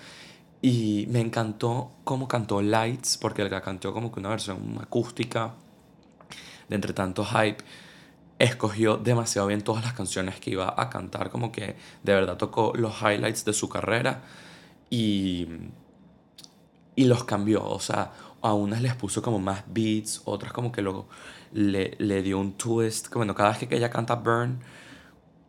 Y 0.62 1.08
me 1.10 1.22
encantó 1.22 1.92
cómo 2.04 2.28
cantó 2.28 2.62
Lights, 2.62 3.18
porque 3.18 3.48
la 3.48 3.62
cantó 3.62 3.94
como 3.94 4.12
que 4.12 4.20
una 4.20 4.30
versión 4.30 4.78
acústica 4.82 5.54
de 6.68 6.76
entre 6.76 6.94
tanto 6.94 7.24
hype. 7.24 7.64
Escogió 8.39 8.98
demasiado 8.98 9.48
bien 9.48 9.62
todas 9.62 9.84
las 9.84 9.93
canciones 9.93 10.39
que 10.39 10.51
iba 10.51 10.74
a 10.75 10.89
cantar, 10.89 11.29
como 11.29 11.51
que 11.51 11.75
de 12.03 12.13
verdad 12.13 12.38
tocó 12.38 12.74
los 12.75 13.01
highlights 13.01 13.46
de 13.46 13.53
su 13.53 13.69
carrera 13.69 14.24
y, 14.89 15.48
y 16.96 17.03
los 17.03 17.25
cambió, 17.25 17.63
o 17.63 17.79
sea, 17.79 18.12
a 18.41 18.53
unas 18.53 18.81
les 18.81 18.96
puso 18.96 19.22
como 19.22 19.39
más 19.39 19.63
beats, 19.67 20.22
otras 20.25 20.53
como 20.53 20.72
que 20.72 20.81
luego 20.81 21.08
le, 21.51 21.96
le 22.00 22.22
dio 22.24 22.39
un 22.39 22.53
twist, 22.53 23.13
bueno, 23.13 23.36
cada 23.36 23.50
vez 23.51 23.67
que 23.67 23.75
ella 23.75 23.89
canta 23.89 24.15
Burn, 24.15 24.60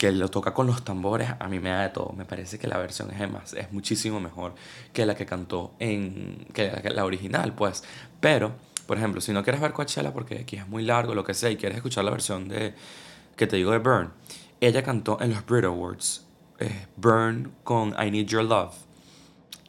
que 0.01 0.11
lo 0.13 0.31
toca 0.31 0.55
con 0.55 0.67
los 0.67 0.83
tambores, 0.83 1.29
a 1.39 1.47
mí 1.47 1.61
me 1.61 1.69
da 1.69 1.83
de 1.83 1.91
todo. 1.91 2.15
Me 2.17 2.25
parece 2.25 2.59
que 2.59 2.67
la 2.67 2.79
versión 2.79 3.11
es, 3.11 3.31
más, 3.31 3.53
es 3.53 3.71
muchísimo 3.71 4.19
mejor 4.19 4.55
que 4.95 5.05
la 5.05 5.15
que 5.15 5.27
cantó 5.27 5.75
en. 5.79 6.47
que 6.55 6.73
la, 6.89 7.05
original, 7.05 7.55
pues. 7.55 7.85
Pero, 8.19 8.53
por 8.91 8.99
ejemplo, 8.99 9.21
si 9.21 9.33
no 9.33 9.45
quieres 9.45 9.61
ver 9.61 9.73
Coachella 9.73 10.13
porque 10.13 10.41
aquí 10.41 10.57
es 10.57 10.67
muy 10.67 10.83
largo, 10.83 11.15
lo 11.15 11.23
que 11.23 11.33
sea, 11.33 11.49
y 11.49 11.57
quieres 11.57 11.77
escuchar 11.77 12.03
la 12.03 12.11
versión 12.11 12.49
de. 12.49 12.75
que 13.37 13.47
te 13.47 13.55
digo 13.55 13.71
de 13.71 13.79
Burn, 13.79 14.13
ella 14.61 14.83
cantó 14.83 15.17
en 15.21 15.31
los 15.31 15.47
Brit 15.47 15.63
Awards. 15.65 16.27
Eh, 16.59 16.89
Burn 16.97 17.53
con 17.63 17.91
I 17.91 18.11
Need 18.11 18.27
Your 18.27 18.43
Love. 18.43 18.75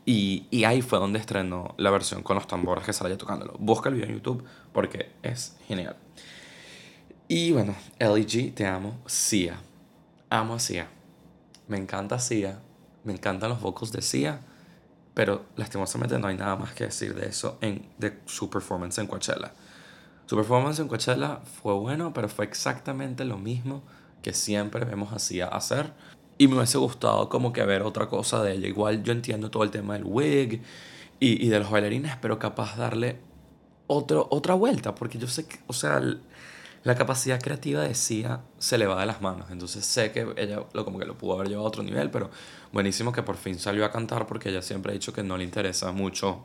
Y, 0.08 0.64
ahí 0.66 0.82
fue 0.82 0.98
donde 0.98 1.20
estrenó 1.20 1.76
la 1.78 1.92
versión 1.92 2.24
con 2.24 2.36
los 2.36 2.48
tambores 2.48 2.84
que 2.84 2.94
sale 2.94 3.16
tocándolo. 3.16 3.54
Busca 3.60 3.90
el 3.90 3.96
video 3.96 4.10
en 4.10 4.16
YouTube 4.16 4.44
porque 4.74 5.12
es 5.22 5.56
genial. 5.68 5.96
Y 7.28 7.52
bueno, 7.52 7.76
LG, 8.00 8.56
te 8.56 8.66
amo. 8.66 9.02
Sia 9.06 9.60
amo 10.32 10.56
a 10.56 10.60
Sia. 10.60 10.88
Me 11.68 11.78
encanta 11.78 12.18
Sia. 12.18 12.60
Me 13.04 13.14
encantan 13.14 13.52
los 13.52 13.62
vocals 13.62 13.92
de 13.92 14.02
Sia. 14.02 14.42
Pero 15.14 15.46
lastimosamente 15.58 16.18
no 16.18 16.28
hay 16.28 16.38
nada 16.38 16.56
más 16.56 16.74
que 16.74 16.86
decir 16.86 17.14
de 17.14 17.28
eso 17.28 17.58
en, 17.62 17.90
de 17.98 18.20
su 18.26 18.50
performance 18.50 18.98
en 19.00 19.08
Coachella. 19.08 19.54
Su 20.26 20.38
performance 20.38 20.80
en 20.80 20.88
Coachella 20.88 21.42
fue 21.62 21.74
bueno, 21.74 22.14
pero 22.14 22.30
fue 22.30 22.46
exactamente 22.46 23.26
lo 23.26 23.38
mismo 23.38 23.84
que 24.22 24.34
siempre 24.34 24.86
vemos 24.86 25.12
a 25.12 25.20
Sia 25.20 25.48
hacer. 25.48 25.94
Y 26.38 26.48
me 26.48 26.56
hubiese 26.56 26.78
gustado 26.78 27.28
como 27.30 27.52
que 27.52 27.64
ver 27.66 27.84
otra 27.84 28.08
cosa 28.08 28.42
de 28.42 28.54
ella. 28.54 28.68
Igual 28.68 29.04
yo 29.04 29.12
entiendo 29.12 29.52
todo 29.52 29.64
el 29.64 29.72
tema 29.72 29.94
del 29.94 30.04
wig 30.06 30.62
y, 31.20 31.46
y 31.46 31.50
de 31.50 31.60
los 31.60 31.70
bailarines, 31.70 32.16
pero 32.22 32.40
capaz 32.40 32.78
darle 32.78 33.20
otro, 33.88 34.28
otra 34.32 34.54
vuelta. 34.54 34.96
Porque 34.96 35.18
yo 35.20 35.28
sé 35.28 35.46
que, 35.46 35.60
o 35.68 35.74
sea, 35.74 36.02
la 36.84 36.96
capacidad 36.96 37.40
creativa 37.40 37.82
de 37.82 37.94
Sia 37.94 38.42
se 38.58 38.78
le 38.78 38.88
va 38.88 39.00
de 39.00 39.06
las 39.06 39.22
manos. 39.22 39.52
Entonces 39.52 39.86
sé 39.86 40.12
que 40.12 40.28
ella 40.38 40.64
lo, 40.74 40.86
como 40.86 41.00
que 41.00 41.06
lo 41.06 41.18
pudo 41.18 41.34
haber 41.34 41.48
llevado 41.48 41.66
a 41.66 41.70
otro 41.70 41.84
nivel, 41.84 42.10
pero 42.10 42.32
buenísimo 42.72 43.12
que 43.12 43.22
por 43.24 43.38
fin 43.38 43.60
salió 43.60 43.86
a 43.86 43.92
cantar 43.92 44.26
porque 44.28 44.50
ella 44.50 44.62
siempre 44.62 44.92
ha 44.92 44.94
dicho 44.94 45.14
que 45.14 45.24
no 45.24 45.38
le 45.38 45.44
interesa 45.44 45.92
mucho 45.92 46.44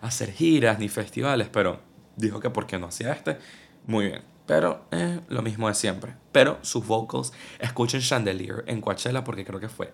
hacer 0.00 0.32
giras 0.32 0.78
ni 0.78 0.88
festivales, 0.88 1.48
pero 1.48 1.80
dijo 2.16 2.40
que 2.40 2.50
por 2.50 2.66
qué 2.66 2.78
no 2.78 2.86
hacía 2.86 3.12
este. 3.12 3.38
Muy 3.86 4.06
bien. 4.06 4.22
Pero 4.46 4.86
eh, 4.92 5.20
lo 5.28 5.42
mismo 5.42 5.68
de 5.68 5.74
siempre. 5.74 6.14
Pero 6.32 6.58
sus 6.62 6.86
vocals, 6.86 7.32
escuchen 7.58 8.00
Chandelier 8.00 8.64
en 8.66 8.80
Coachella 8.80 9.24
porque 9.24 9.44
creo 9.44 9.60
que 9.60 9.68
fue 9.68 9.92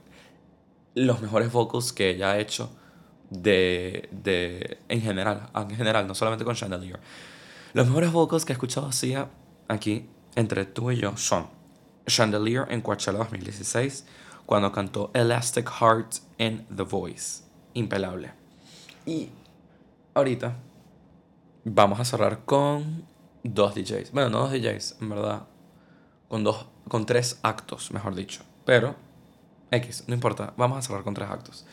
los 0.94 1.20
mejores 1.20 1.50
vocals 1.50 1.92
que 1.92 2.10
ella 2.10 2.32
ha 2.32 2.38
hecho 2.38 2.70
de, 3.30 4.08
de 4.12 4.78
en 4.88 5.00
general, 5.00 5.50
en 5.54 5.76
general, 5.76 6.06
no 6.06 6.14
solamente 6.14 6.44
con 6.44 6.54
Chandelier. 6.54 7.00
Los 7.74 7.88
mejores 7.88 8.12
vocals 8.12 8.44
que 8.44 8.52
he 8.52 8.54
escuchado 8.54 8.92
Sia 8.92 9.30
aquí 9.66 10.08
entre 10.36 10.64
tú 10.64 10.92
y 10.92 10.96
yo 10.96 11.16
son 11.16 11.48
Chandelier 12.06 12.66
en 12.70 12.80
Coachella 12.80 13.18
2016 13.18 14.06
cuando 14.46 14.70
cantó 14.70 15.10
Elastic 15.12 15.68
Heart 15.68 16.18
en 16.38 16.64
The 16.68 16.84
Voice. 16.84 17.42
Impelable. 17.72 18.30
Y 19.04 19.30
ahorita 20.14 20.56
vamos 21.64 21.98
a 21.98 22.04
cerrar 22.04 22.44
con 22.44 23.08
dos 23.42 23.74
DJs. 23.74 24.12
Bueno, 24.12 24.30
no 24.30 24.38
dos 24.42 24.52
DJs, 24.52 24.98
en 25.00 25.08
verdad. 25.08 25.48
Con, 26.28 26.44
dos, 26.44 26.66
con 26.86 27.06
tres 27.06 27.40
actos, 27.42 27.90
mejor 27.90 28.14
dicho. 28.14 28.44
Pero, 28.64 28.94
X, 29.72 30.04
no 30.06 30.14
importa. 30.14 30.54
Vamos 30.56 30.78
a 30.78 30.82
cerrar 30.82 31.02
con 31.02 31.14
tres 31.14 31.28
actos. 31.28 31.66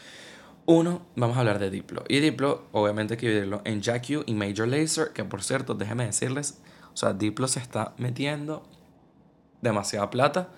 Uno, 0.65 1.01
vamos 1.15 1.37
a 1.37 1.39
hablar 1.41 1.59
de 1.59 1.69
Diplo. 1.69 2.03
Y 2.07 2.19
Diplo, 2.19 2.67
obviamente 2.71 3.15
hay 3.15 3.19
que 3.19 3.27
dividirlo 3.27 3.61
en 3.65 3.81
Jack 3.81 4.05
U 4.11 4.23
y 4.25 4.33
Major 4.33 4.67
Lazer, 4.67 5.11
que 5.13 5.23
por 5.23 5.43
cierto, 5.43 5.73
déjenme 5.73 6.05
decirles, 6.05 6.61
o 6.93 6.97
sea, 6.97 7.13
Diplo 7.13 7.47
se 7.47 7.59
está 7.59 7.93
metiendo 7.97 8.63
demasiada 9.61 10.09
plata 10.09 10.49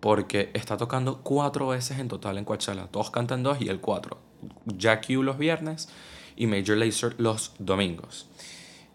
porque 0.00 0.50
está 0.54 0.76
tocando 0.76 1.22
cuatro 1.22 1.68
veces 1.68 1.98
en 1.98 2.08
total 2.08 2.38
en 2.38 2.44
Coachella. 2.44 2.86
Todos 2.88 3.10
cantan 3.10 3.42
dos 3.42 3.60
y 3.60 3.68
el 3.68 3.80
cuatro. 3.80 4.18
Jack 4.66 5.06
U 5.10 5.22
los 5.22 5.38
viernes 5.38 5.88
y 6.36 6.46
Major 6.46 6.76
Lazer 6.76 7.14
los 7.18 7.52
domingos. 7.58 8.28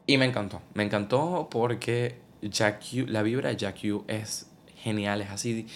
Y 0.05 0.17
me 0.17 0.25
encantó. 0.25 0.61
Me 0.73 0.83
encantó 0.83 1.47
porque 1.49 2.19
Jack 2.41 2.83
U, 2.93 3.07
la 3.07 3.21
vibra 3.23 3.49
de 3.49 3.57
Jack 3.57 3.79
U 3.85 4.03
es 4.07 4.49
genial, 4.77 5.21
es 5.21 5.29
así 5.29 5.67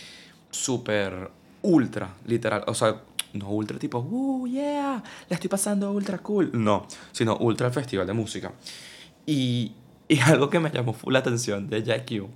súper 0.51 1.32
ultra, 1.62 2.15
literal. 2.25 2.63
O 2.68 2.74
sea, 2.74 3.01
no 3.34 3.50
ultra 3.50 3.78
tipo, 3.80 4.00
uh, 4.00 4.48
yeah, 4.48 5.04
la 5.30 5.36
estoy 5.36 5.50
pasando 5.50 5.92
ultra 5.92 6.20
cool. 6.20 6.52
No, 6.54 6.88
sino 7.12 7.38
ultra 7.38 7.70
festival 7.72 8.08
de 8.08 8.13
música. 8.13 8.54
Y, 9.25 9.74
y 10.08 10.20
algo 10.25 10.50
que 10.50 10.60
me 10.60 10.70
llamó 10.70 10.96
la 11.08 11.20
atención 11.20 11.70
de 11.70 11.84
Jack 11.84 12.12
U 12.22 12.30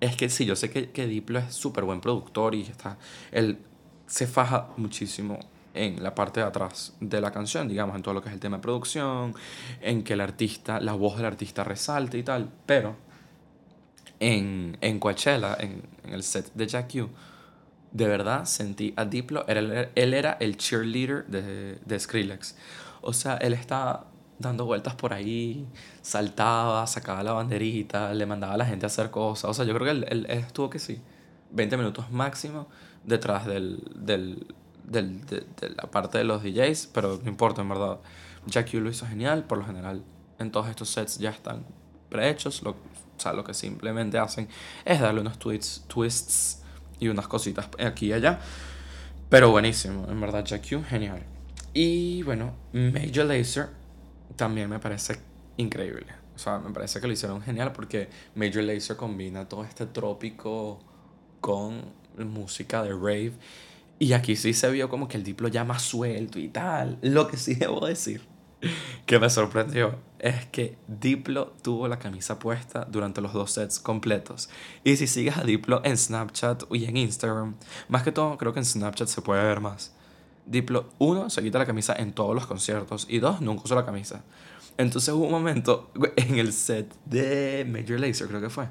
es 0.00 0.16
que 0.16 0.28
sí, 0.28 0.44
yo 0.44 0.56
sé 0.56 0.70
que, 0.70 0.90
que 0.90 1.06
Diplo 1.06 1.38
es 1.38 1.54
súper 1.54 1.84
buen 1.84 2.00
productor 2.00 2.54
y 2.54 2.62
está, 2.62 2.98
él 3.32 3.58
se 4.06 4.26
faja 4.26 4.68
muchísimo 4.76 5.38
en 5.74 6.02
la 6.02 6.14
parte 6.14 6.40
de 6.40 6.46
atrás 6.46 6.94
de 7.00 7.20
la 7.20 7.30
canción, 7.30 7.68
digamos, 7.68 7.96
en 7.96 8.02
todo 8.02 8.14
lo 8.14 8.22
que 8.22 8.28
es 8.28 8.34
el 8.34 8.40
tema 8.40 8.56
de 8.56 8.62
producción, 8.62 9.34
en 9.80 10.02
que 10.02 10.14
el 10.14 10.20
artista, 10.20 10.80
la 10.80 10.92
voz 10.94 11.16
del 11.16 11.26
artista 11.26 11.64
resalte 11.64 12.18
y 12.18 12.22
tal, 12.22 12.50
pero 12.64 12.96
en, 14.20 14.78
en 14.80 14.98
Coachella, 14.98 15.56
en, 15.60 15.82
en 16.04 16.14
el 16.14 16.22
set 16.22 16.52
de 16.54 16.66
Jack 16.66 16.94
U, 16.94 17.10
de 17.96 18.06
verdad 18.06 18.44
sentí 18.44 18.92
a 18.96 19.06
Diplo, 19.06 19.46
él, 19.46 19.88
era 19.94 20.36
el 20.38 20.58
cheerleader 20.58 21.24
de, 21.26 21.78
de 21.82 21.98
Skrillex. 21.98 22.54
O 23.00 23.14
sea, 23.14 23.36
él 23.38 23.54
estaba 23.54 24.06
dando 24.38 24.66
vueltas 24.66 24.94
por 24.94 25.14
ahí, 25.14 25.66
saltaba, 26.02 26.86
sacaba 26.86 27.22
la 27.22 27.32
banderita, 27.32 28.12
le 28.12 28.26
mandaba 28.26 28.52
a 28.52 28.56
la 28.58 28.66
gente 28.66 28.84
a 28.84 28.88
hacer 28.88 29.10
cosas. 29.10 29.50
O 29.50 29.54
sea, 29.54 29.64
yo 29.64 29.72
creo 29.74 29.86
que 29.86 29.90
él, 29.92 30.06
él, 30.10 30.26
estuvo 30.28 30.68
que 30.68 30.78
sí, 30.78 31.00
20 31.52 31.78
minutos 31.78 32.10
máximo 32.10 32.68
detrás 33.02 33.46
del, 33.46 33.82
del, 33.94 34.46
del, 34.84 35.24
de, 35.24 35.46
la 35.74 35.90
parte 35.90 36.18
de 36.18 36.24
los 36.24 36.42
DJs, 36.42 36.90
pero 36.92 37.18
no 37.22 37.30
importa, 37.30 37.62
en 37.62 37.70
verdad. 37.70 37.98
Jack 38.44 38.74
lo 38.74 38.90
hizo 38.90 39.06
genial, 39.06 39.44
por 39.44 39.58
lo 39.58 39.64
general 39.64 40.04
en 40.38 40.50
todos 40.52 40.68
estos 40.68 40.90
sets 40.90 41.18
ya 41.18 41.30
están 41.30 41.64
prehechos, 42.10 42.62
lo, 42.62 42.72
o 42.72 42.76
sea, 43.16 43.32
lo 43.32 43.42
que 43.42 43.54
simplemente 43.54 44.18
hacen 44.18 44.48
es 44.84 45.00
darle 45.00 45.22
unos 45.22 45.38
tweets, 45.38 45.84
twists 45.88 46.62
y 46.98 47.08
unas 47.08 47.28
cositas 47.28 47.68
aquí 47.78 48.06
y 48.06 48.12
allá. 48.12 48.40
Pero 49.28 49.50
buenísimo, 49.50 50.06
en 50.08 50.20
verdad, 50.20 50.44
Jack 50.44 50.68
Q, 50.68 50.84
genial. 50.88 51.22
Y 51.74 52.22
bueno, 52.22 52.54
Major 52.72 53.26
Lazer 53.26 53.68
también 54.36 54.70
me 54.70 54.78
parece 54.78 55.18
increíble. 55.56 56.06
O 56.34 56.38
sea, 56.38 56.58
me 56.58 56.70
parece 56.70 57.00
que 57.00 57.06
lo 57.06 57.12
hicieron 57.12 57.42
genial 57.42 57.72
porque 57.72 58.08
Major 58.34 58.62
Lazer 58.62 58.96
combina 58.96 59.48
todo 59.48 59.64
este 59.64 59.86
trópico 59.86 60.78
con 61.40 61.82
música 62.18 62.82
de 62.82 62.90
rave. 62.90 63.32
Y 63.98 64.12
aquí 64.12 64.36
sí 64.36 64.52
se 64.52 64.70
vio 64.70 64.88
como 64.88 65.08
que 65.08 65.16
el 65.16 65.24
diplo 65.24 65.48
ya 65.48 65.64
más 65.64 65.82
suelto 65.82 66.38
y 66.38 66.48
tal. 66.48 66.98
Lo 67.02 67.26
que 67.26 67.36
sí 67.36 67.54
debo 67.54 67.86
decir 67.86 68.35
que 69.06 69.18
me 69.18 69.30
sorprendió 69.30 69.96
es 70.18 70.46
que 70.46 70.78
Diplo 70.86 71.54
tuvo 71.62 71.88
la 71.88 71.98
camisa 71.98 72.38
puesta 72.38 72.86
durante 72.90 73.20
los 73.20 73.32
dos 73.32 73.52
sets 73.52 73.78
completos. 73.78 74.48
Y 74.82 74.96
si 74.96 75.06
sigues 75.06 75.36
a 75.36 75.44
Diplo 75.44 75.80
en 75.84 75.96
Snapchat 75.96 76.64
y 76.72 76.84
en 76.86 76.96
Instagram, 76.96 77.56
más 77.88 78.02
que 78.02 78.12
todo 78.12 78.36
creo 78.38 78.52
que 78.52 78.60
en 78.60 78.64
Snapchat 78.64 79.08
se 79.08 79.22
puede 79.22 79.42
ver 79.44 79.60
más. 79.60 79.94
Diplo, 80.46 80.88
uno, 80.98 81.28
se 81.28 81.42
quita 81.42 81.58
la 81.58 81.66
camisa 81.66 81.94
en 81.96 82.12
todos 82.12 82.34
los 82.34 82.46
conciertos 82.46 83.06
y 83.10 83.18
dos, 83.18 83.40
nunca 83.40 83.64
usó 83.64 83.74
la 83.74 83.84
camisa. 83.84 84.22
Entonces 84.78 85.12
hubo 85.14 85.24
un 85.24 85.32
momento 85.32 85.90
en 86.16 86.38
el 86.38 86.52
set 86.52 86.94
de 87.04 87.66
Major 87.68 87.98
Lazer, 87.98 88.28
creo 88.28 88.40
que 88.40 88.50
fue. 88.50 88.68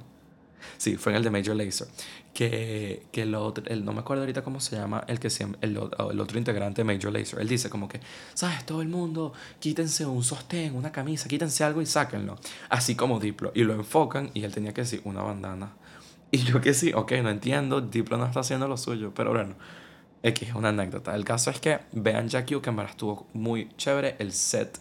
Sí, 0.77 0.97
fue 0.97 1.11
en 1.11 1.17
el 1.17 1.23
de 1.23 1.31
Major 1.31 1.55
Lazer, 1.55 1.87
que, 2.33 3.03
que 3.11 3.23
el 3.23 3.35
otro, 3.35 3.63
el, 3.67 3.85
no 3.85 3.93
me 3.93 3.99
acuerdo 3.99 4.23
ahorita 4.23 4.43
cómo 4.43 4.59
se 4.59 4.75
llama, 4.75 5.03
el, 5.07 5.19
que 5.19 5.27
el, 5.61 5.79
el 6.11 6.19
otro 6.19 6.37
integrante 6.37 6.83
de 6.83 6.93
Major 6.93 7.11
Lazer, 7.11 7.39
él 7.39 7.47
dice 7.47 7.69
como 7.69 7.87
que, 7.87 7.99
¿sabes? 8.33 8.65
Todo 8.65 8.81
el 8.81 8.87
mundo, 8.87 9.33
quítense 9.59 10.05
un 10.05 10.23
sostén, 10.23 10.75
una 10.75 10.91
camisa, 10.91 11.27
quítense 11.27 11.63
algo 11.63 11.81
y 11.81 11.85
sáquenlo. 11.85 12.37
Así 12.69 12.95
como 12.95 13.19
Diplo. 13.19 13.51
Y 13.55 13.63
lo 13.63 13.73
enfocan 13.73 14.31
y 14.33 14.43
él 14.43 14.53
tenía 14.53 14.73
que 14.73 14.81
decir 14.81 15.01
una 15.05 15.21
bandana. 15.21 15.73
Y 16.31 16.39
yo 16.39 16.59
que 16.59 16.73
sí, 16.73 16.91
ok, 16.93 17.13
no 17.23 17.29
entiendo, 17.29 17.81
Diplo 17.81 18.17
no 18.17 18.25
está 18.25 18.41
haciendo 18.41 18.67
lo 18.67 18.77
suyo, 18.77 19.13
pero 19.15 19.31
bueno. 19.31 19.55
X, 20.25 20.55
una 20.55 20.69
anécdota. 20.69 21.15
El 21.15 21.23
caso 21.23 21.51
es 21.51 21.59
que 21.59 21.81
vean 21.91 22.27
Jack 22.27 22.49
U, 22.55 22.61
que 22.61 22.71
en 22.71 22.75
verdad 22.75 22.91
estuvo 22.91 23.27
muy 23.33 23.69
chévere 23.77 24.15
el 24.17 24.33
set 24.33 24.79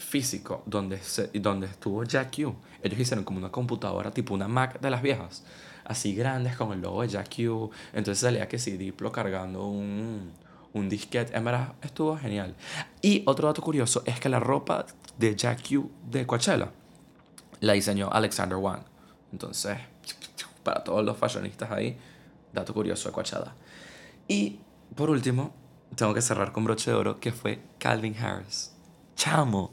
físico 0.00 0.62
donde, 0.66 0.98
se, 0.98 1.28
donde 1.34 1.66
estuvo 1.66 2.02
Jack 2.04 2.38
U. 2.46 2.54
Ellos 2.82 2.98
hicieron 2.98 3.24
como 3.24 3.38
una 3.38 3.50
computadora 3.50 4.10
tipo 4.10 4.34
una 4.34 4.48
Mac 4.48 4.80
de 4.80 4.90
las 4.90 5.02
viejas 5.02 5.44
así 5.84 6.14
grandes 6.14 6.56
con 6.56 6.72
el 6.72 6.80
logo 6.80 7.02
de 7.02 7.08
Jack 7.08 7.36
U. 7.48 7.70
Entonces 7.92 8.20
salía 8.20 8.48
que 8.48 8.58
sí, 8.58 8.76
Diplo 8.76 9.10
cargando 9.10 9.66
un, 9.66 10.32
un 10.72 10.88
disquete. 10.88 11.36
En 11.36 11.44
verdad 11.44 11.74
estuvo 11.82 12.16
genial. 12.16 12.54
Y 13.02 13.22
otro 13.26 13.48
dato 13.48 13.60
curioso 13.60 14.02
es 14.06 14.20
que 14.20 14.28
la 14.28 14.38
ropa 14.38 14.86
de 15.18 15.34
Jack 15.34 15.60
U 15.72 15.90
de 16.08 16.26
Coachella 16.26 16.70
la 17.60 17.72
diseñó 17.72 18.08
Alexander 18.10 18.56
Wang. 18.56 18.82
Entonces, 19.32 19.78
para 20.62 20.84
todos 20.84 21.04
los 21.04 21.16
fashionistas 21.16 21.70
ahí. 21.70 21.98
Dato 22.52 22.74
curioso 22.74 23.08
de 23.08 23.12
Coachella. 23.12 23.52
Y 24.28 24.60
por 24.94 25.10
último, 25.10 25.52
tengo 25.96 26.14
que 26.14 26.22
cerrar 26.22 26.52
con 26.52 26.64
broche 26.64 26.90
de 26.90 26.96
oro, 26.96 27.20
que 27.20 27.32
fue 27.32 27.60
Calvin 27.78 28.16
Harris. 28.16 28.72
Chamo, 29.16 29.72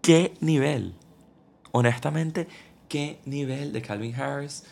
qué 0.00 0.34
nivel. 0.40 0.94
Honestamente, 1.72 2.48
qué 2.88 3.20
nivel 3.24 3.72
de 3.72 3.82
Calvin 3.82 4.14
Harris. 4.14 4.64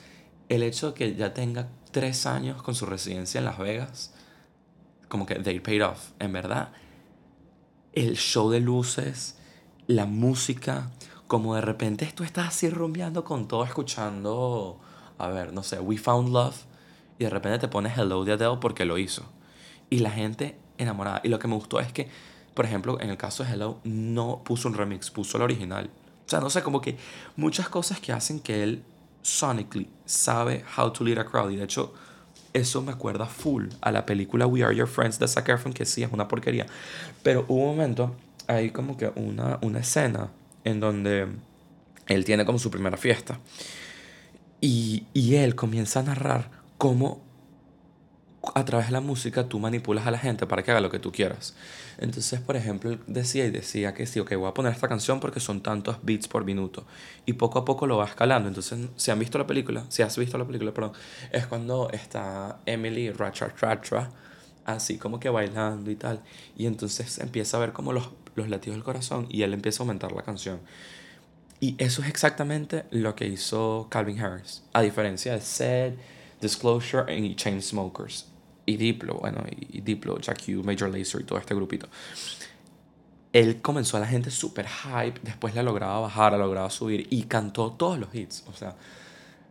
El 0.49 0.63
hecho 0.63 0.89
de 0.89 0.95
que 0.95 1.15
ya 1.15 1.35
tenga 1.35 1.69
tres 1.91 2.27
años 2.27 2.63
con 2.63 2.75
su 2.75 2.87
residencia 2.87 3.39
en 3.39 3.45
Las 3.45 3.59
Vegas, 3.59 4.15
como 5.09 5.27
que 5.27 5.37
they 5.37 5.61
paid 5.61 5.85
off. 5.85 6.11
En 6.19 6.33
verdad, 6.33 6.73
el 7.93 8.17
show 8.17 8.51
de 8.51 8.61
luces, 8.61 9.37
la 9.87 10.07
música, 10.07 10.91
como 11.27 11.55
de 11.55 11.61
repente 11.61 12.11
tú 12.15 12.25
estás 12.25 12.49
así 12.49 12.71
rumbeando 12.71 13.25
con 13.25 13.49
todo, 13.49 13.65
escuchando, 13.65 14.81
a 15.19 15.29
ver, 15.29 15.53
no 15.53 15.63
sé, 15.63 15.81
We 15.81 15.99
Found 15.99 16.33
Love, 16.33 16.65
y 17.19 17.25
de 17.25 17.31
repente 17.31 17.59
te 17.59 17.69
pones 17.69 17.97
Hello 17.99 18.25
de 18.25 18.33
Adele 18.33 18.59
porque 18.61 18.85
lo 18.85 18.99
hizo. 18.99 19.25
Y 19.91 19.99
la 19.99 20.11
gente 20.11 20.57
enamorada. 20.77 21.21
Y 21.25 21.29
lo 21.29 21.39
que 21.39 21.49
me 21.49 21.55
gustó 21.55 21.81
es 21.81 21.93
que, 21.93 22.09
por 22.59 22.65
ejemplo, 22.65 23.01
en 23.01 23.09
el 23.09 23.17
caso 23.17 23.45
de 23.45 23.53
Hello, 23.53 23.79
no 23.85 24.43
puso 24.43 24.67
un 24.67 24.75
remix, 24.75 25.13
puso 25.13 25.37
el 25.37 25.45
original. 25.45 25.89
O 26.27 26.29
sea, 26.29 26.41
no 26.41 26.51
sé, 26.51 26.61
como 26.65 26.81
que 26.81 26.97
muchas 27.37 27.69
cosas 27.69 28.01
que 28.01 28.11
hacen 28.11 28.41
que 28.41 28.65
él 28.65 28.83
sonically 29.23 29.89
sabe 30.07 30.65
how 30.77 30.93
to 30.93 31.05
lead 31.05 31.19
a 31.19 31.25
crowd. 31.25 31.53
Y 31.53 31.57
de 31.57 31.63
hecho, 31.63 31.95
eso 32.53 32.83
me 32.83 32.91
acuerda 32.91 33.27
full 33.27 33.67
a 33.81 33.93
la 33.93 34.05
película 34.05 34.49
We 34.49 34.65
Are 34.65 34.75
Your 34.75 34.89
Friends 34.89 35.21
de 35.21 35.29
Zac 35.29 35.51
Efron, 35.51 35.73
que 35.73 35.85
sí 35.85 36.03
es 36.03 36.11
una 36.13 36.27
porquería. 36.27 36.67
Pero 37.23 37.45
hubo 37.47 37.71
un 37.71 37.77
momento, 37.77 38.17
hay 38.49 38.73
como 38.73 38.97
que 38.97 39.13
una, 39.15 39.61
una 39.63 39.79
escena 39.79 40.29
en 40.65 40.81
donde 40.81 41.29
él 42.09 42.25
tiene 42.25 42.45
como 42.45 42.59
su 42.59 42.73
primera 42.73 42.97
fiesta. 42.97 43.39
Y, 44.61 45.07
y 45.15 45.37
él 45.37 45.55
comienza 45.55 46.01
a 46.01 46.03
narrar 46.03 46.51
cómo 46.77 47.23
a 48.55 48.65
través 48.65 48.87
de 48.87 48.93
la 48.93 49.01
música 49.01 49.49
tú 49.49 49.59
manipulas 49.59 50.07
a 50.07 50.11
la 50.11 50.19
gente 50.19 50.47
para 50.47 50.63
que 50.63 50.71
haga 50.71 50.81
lo 50.81 50.91
que 50.91 50.99
tú 50.99 51.13
quieras. 51.13 51.55
Entonces, 51.99 52.41
por 52.41 52.57
ejemplo, 52.57 52.97
decía 53.07 53.45
y 53.45 53.51
decía 53.51 53.95
que 53.95 54.07
sí, 54.07 54.21
ok, 54.21 54.35
voy 54.35 54.49
a 54.49 54.55
poner 54.55 54.73
esta 54.73 54.89
canción 54.89 55.21
porque 55.21 55.41
son 55.41 55.63
tantos 55.63 55.99
beats 56.03 56.29
por 56.29 56.45
minuto. 56.45 56.87
Y 57.27 57.35
poco 57.35 57.59
a 57.59 57.65
poco 57.65 57.87
lo 57.87 57.97
va 57.97 58.05
escalando. 58.05 58.49
Entonces, 58.49 58.89
si 58.97 59.11
han 59.11 59.19
visto 59.19 59.39
la 59.39 59.47
película, 59.47 59.85
si 59.89 60.03
has 60.03 60.17
visto 60.17 60.39
la 60.39 60.47
película, 60.47 60.73
perdón, 60.73 60.93
es 61.33 61.47
cuando 61.47 61.91
está 61.91 62.61
Emily 62.67 63.11
Racha 63.11 63.53
así 64.65 64.99
como 64.99 65.19
que 65.19 65.29
bailando 65.29 65.91
y 65.91 65.97
tal. 65.97 66.23
Y 66.57 66.67
entonces 66.67 67.19
empieza 67.19 67.57
a 67.57 67.61
ver 67.61 67.73
como 67.73 67.93
los, 67.93 68.11
los 68.37 68.49
latidos 68.49 68.77
del 68.77 68.85
corazón 68.85 69.27
y 69.29 69.43
él 69.43 69.55
empieza 69.55 69.83
a 69.83 69.85
aumentar 69.85 70.13
la 70.13 70.23
canción. 70.23 70.61
Y 71.61 71.75
eso 71.79 72.03
es 72.03 72.09
exactamente 72.09 72.85
lo 72.91 73.17
que 73.17 73.27
hizo 73.27 73.89
Calvin 73.91 74.21
Harris. 74.21 74.63
A 74.73 74.83
diferencia 74.83 75.33
de 75.33 75.41
Seth, 75.41 75.99
Disclosure 76.41 77.13
y 77.17 77.35
Chainsmokers 77.35 78.27
y 78.69 78.77
Diplo, 78.77 79.15
bueno, 79.15 79.43
y 79.49 79.81
Diplo, 79.81 80.19
Jack 80.21 80.43
Hugh, 80.47 80.63
Major 80.63 80.91
Lazer 80.91 81.23
y 81.23 81.25
todo 81.25 81.39
este 81.39 81.55
grupito. 81.55 81.89
Él 83.33 83.63
comenzó 83.63 83.97
a 83.97 84.01
la 84.01 84.07
gente 84.07 84.31
súper 84.31 84.67
hype, 84.69 85.21
después 85.23 85.55
la 85.55 85.63
lograba 85.63 86.01
bajar, 86.01 86.33
la 86.33 86.39
lograba 86.39 86.69
subir 86.69 87.07
y 87.09 87.23
cantó 87.23 87.73
todos 87.73 87.99
los 87.99 88.15
hits. 88.15 88.45
O 88.47 88.53
sea, 88.53 88.77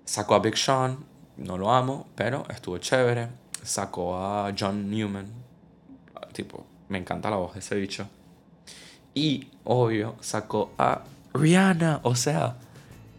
sacó 0.05 0.35
a 0.35 0.39
Big 0.39 0.55
Sean, 0.55 0.99
no 1.37 1.57
lo 1.57 1.73
amo, 1.73 2.07
pero 2.15 2.45
estuvo 2.49 2.77
chévere. 2.77 3.29
Sacó 3.63 4.17
a 4.17 4.53
John 4.57 4.87
Newman, 4.87 5.25
tipo, 6.31 6.67
me 6.87 6.99
encanta 6.99 7.31
la 7.31 7.37
voz 7.37 7.53
de 7.55 7.59
ese 7.61 7.73
bicho. 7.75 8.07
Y, 9.15 9.47
obvio, 9.63 10.15
sacó 10.19 10.73
a 10.77 11.01
Rihanna, 11.33 12.01
o 12.03 12.15
sea, 12.15 12.57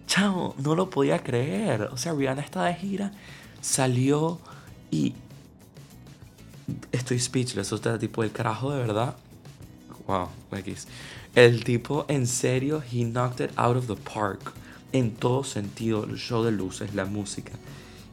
chao, 0.07 0.55
no 0.59 0.77
lo 0.77 0.91
podía 0.91 1.25
creer. 1.25 1.83
O 1.93 1.97
sea, 1.97 2.13
Rihanna 2.13 2.43
está 2.43 2.67
de 2.67 2.75
gira, 2.75 3.11
salió 3.61 4.39
y 4.93 5.15
estoy 6.93 7.19
speechless. 7.19 7.73
O 7.73 7.79
sea, 7.79 7.99
tipo, 7.99 8.23
el 8.23 8.33
carajo 8.33 8.73
de 8.73 8.79
verdad. 8.79 9.17
Wow, 10.07 10.29
X. 10.53 10.89
El 11.35 11.65
tipo, 11.65 12.07
en 12.09 12.27
serio, 12.27 12.83
he 12.83 13.05
knocked 13.05 13.41
it 13.41 13.53
out 13.57 13.77
of 13.77 13.87
the 13.87 13.97
park. 13.97 14.53
En 14.93 15.13
todo 15.13 15.45
sentido, 15.45 16.05
el 16.05 16.17
show 16.17 16.43
de 16.43 16.51
luces, 16.51 16.95
la 16.95 17.05
música. 17.05 17.53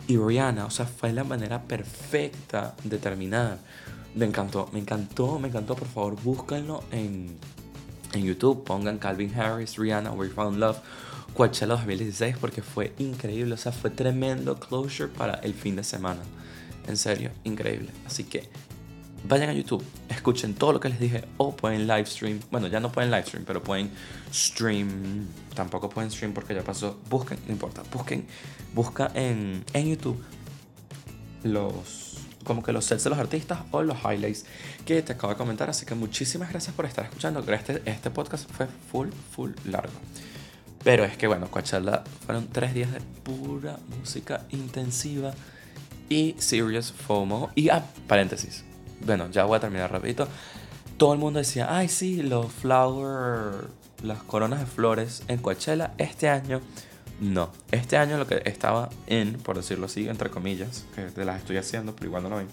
Y 0.07 0.17
Rihanna, 0.17 0.65
o 0.65 0.69
sea, 0.69 0.85
fue 0.85 1.13
la 1.13 1.23
manera 1.23 1.63
perfecta 1.63 2.75
de 2.83 2.97
terminar. 2.97 3.59
Me 4.13 4.25
encantó, 4.25 4.69
me 4.71 4.79
encantó, 4.79 5.39
me 5.39 5.47
encantó. 5.47 5.75
Por 5.75 5.87
favor, 5.87 6.21
búsquenlo 6.21 6.83
en, 6.91 7.37
en 8.13 8.23
YouTube. 8.23 8.63
Pongan 8.63 8.97
Calvin 8.97 9.33
Harris, 9.33 9.77
Rihanna, 9.77 10.11
We 10.11 10.29
Found 10.29 10.59
Love. 10.59 10.77
Coachella 11.35 11.75
2016 11.75 12.37
porque 12.39 12.61
fue 12.61 12.93
increíble, 12.97 13.55
o 13.55 13.57
sea, 13.57 13.73
fue 13.73 13.89
tremendo 13.89 14.57
closure 14.57 15.09
para 15.09 15.33
el 15.35 15.53
fin 15.53 15.75
de 15.75 15.83
semana. 15.83 16.21
En 16.87 16.97
serio, 16.97 17.31
increíble. 17.43 17.89
Así 18.05 18.23
que 18.23 18.49
vayan 19.27 19.49
a 19.49 19.53
YouTube, 19.53 19.83
escuchen 20.09 20.53
todo 20.53 20.73
lo 20.73 20.79
que 20.79 20.89
les 20.89 20.99
dije 20.99 21.25
o 21.37 21.55
pueden 21.55 21.87
live 21.87 22.05
stream. 22.05 22.39
Bueno, 22.51 22.67
ya 22.67 22.79
no 22.79 22.91
pueden 22.91 23.11
live 23.11 23.25
stream, 23.25 23.45
pero 23.45 23.63
pueden 23.63 23.91
stream. 24.33 25.27
Tampoco 25.53 25.89
pueden 25.89 26.11
stream 26.11 26.33
porque 26.33 26.53
ya 26.53 26.63
pasó. 26.63 26.99
Busquen, 27.09 27.39
no 27.47 27.53
importa, 27.53 27.83
busquen, 27.91 28.25
busca 28.73 29.11
en, 29.13 29.63
en 29.73 29.89
YouTube 29.89 30.23
los 31.43 32.15
como 32.43 32.61
que 32.61 32.71
los 32.71 32.85
sets 32.85 33.03
de 33.03 33.09
los 33.09 33.17
artistas 33.17 33.59
o 33.71 33.81
los 33.81 33.97
highlights 34.03 34.45
que 34.85 35.01
te 35.01 35.13
acabo 35.13 35.33
de 35.33 35.37
comentar. 35.37 35.69
Así 35.69 35.85
que 35.85 35.95
muchísimas 35.95 36.49
gracias 36.49 36.75
por 36.75 36.85
estar 36.85 37.03
escuchando. 37.03 37.39
Este, 37.51 37.81
este 37.85 38.11
podcast 38.11 38.49
fue 38.51 38.67
full, 38.91 39.09
full 39.31 39.51
largo. 39.65 39.93
Pero 40.83 41.03
es 41.03 41.17
que 41.17 41.25
bueno, 41.25 41.49
Coachella 41.49 42.03
fueron 42.25 42.47
tres 42.47 42.75
días 42.75 42.91
de 42.91 42.99
pura 43.23 43.79
música 43.97 44.45
intensiva 44.51 45.33
y 46.09 46.35
Serious 46.37 46.91
FOMO. 46.91 47.51
Y 47.55 47.69
ah, 47.69 47.85
paréntesis. 48.07 48.63
Bueno, 49.05 49.29
ya 49.31 49.45
voy 49.45 49.57
a 49.57 49.59
terminar 49.59 49.91
rapidito. 49.91 50.27
Todo 50.97 51.13
el 51.13 51.19
mundo 51.19 51.39
decía, 51.39 51.75
ay 51.75 51.89
sí, 51.89 52.23
los 52.23 52.51
flower, 52.51 53.67
las 54.03 54.23
coronas 54.23 54.59
de 54.59 54.65
flores 54.65 55.23
en 55.27 55.39
Coachella 55.39 55.93
este 55.97 56.29
año. 56.29 56.61
No, 57.19 57.51
este 57.71 57.97
año 57.97 58.17
lo 58.17 58.27
que 58.27 58.41
estaba 58.45 58.89
en, 59.07 59.33
por 59.33 59.55
decirlo 59.55 59.85
así, 59.85 60.07
entre 60.07 60.29
comillas, 60.29 60.85
que 60.95 61.03
te 61.03 61.23
las 61.23 61.39
estoy 61.39 61.57
haciendo, 61.57 61.95
pero 61.95 62.07
igual 62.07 62.23
no 62.23 62.29
lo 62.29 62.37
ven 62.37 62.47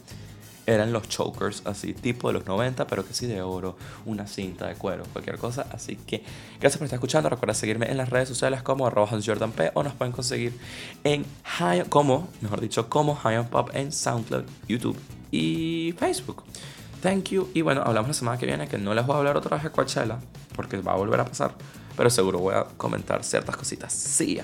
eran 0.66 0.92
los 0.92 1.08
chokers, 1.08 1.62
así 1.66 1.92
tipo 1.92 2.28
de 2.28 2.34
los 2.34 2.46
90, 2.46 2.86
pero 2.86 3.06
que 3.06 3.14
sí 3.14 3.26
de 3.26 3.42
oro, 3.42 3.76
una 4.06 4.26
cinta 4.26 4.66
de 4.66 4.74
cuero, 4.74 5.04
cualquier 5.12 5.38
cosa. 5.38 5.66
Así 5.72 5.96
que 5.96 6.22
gracias 6.60 6.78
por 6.78 6.84
estar 6.84 6.96
escuchando. 6.96 7.28
Recuerda 7.28 7.54
seguirme 7.54 7.90
en 7.90 7.96
las 7.96 8.10
redes 8.10 8.28
sociales 8.28 8.62
como 8.62 8.86
arroba 8.86 9.10
P 9.10 9.70
o 9.74 9.82
nos 9.82 9.94
pueden 9.94 10.12
conseguir 10.12 10.58
en 11.04 11.24
High, 11.44 11.88
como, 11.88 12.28
mejor 12.40 12.60
dicho, 12.60 12.88
como 12.88 13.14
High 13.16 13.48
Pop 13.48 13.70
en 13.74 13.92
SoundCloud, 13.92 14.44
YouTube 14.68 14.98
y 15.30 15.94
Facebook. 15.98 16.44
Thank 17.02 17.30
you. 17.30 17.48
Y 17.52 17.62
bueno, 17.62 17.82
hablamos 17.84 18.08
la 18.08 18.14
semana 18.14 18.38
que 18.38 18.46
viene, 18.46 18.68
que 18.68 18.78
no 18.78 18.94
les 18.94 19.04
voy 19.04 19.16
a 19.16 19.18
hablar 19.18 19.36
otra 19.36 19.56
vez 19.56 19.64
de 19.64 19.70
Coachella, 19.70 20.18
porque 20.54 20.78
va 20.78 20.92
a 20.92 20.96
volver 20.96 21.18
a 21.18 21.24
pasar, 21.24 21.52
pero 21.96 22.08
seguro 22.10 22.38
voy 22.38 22.54
a 22.54 22.64
comentar 22.76 23.24
ciertas 23.24 23.56
cositas. 23.56 23.92
See. 23.92 24.40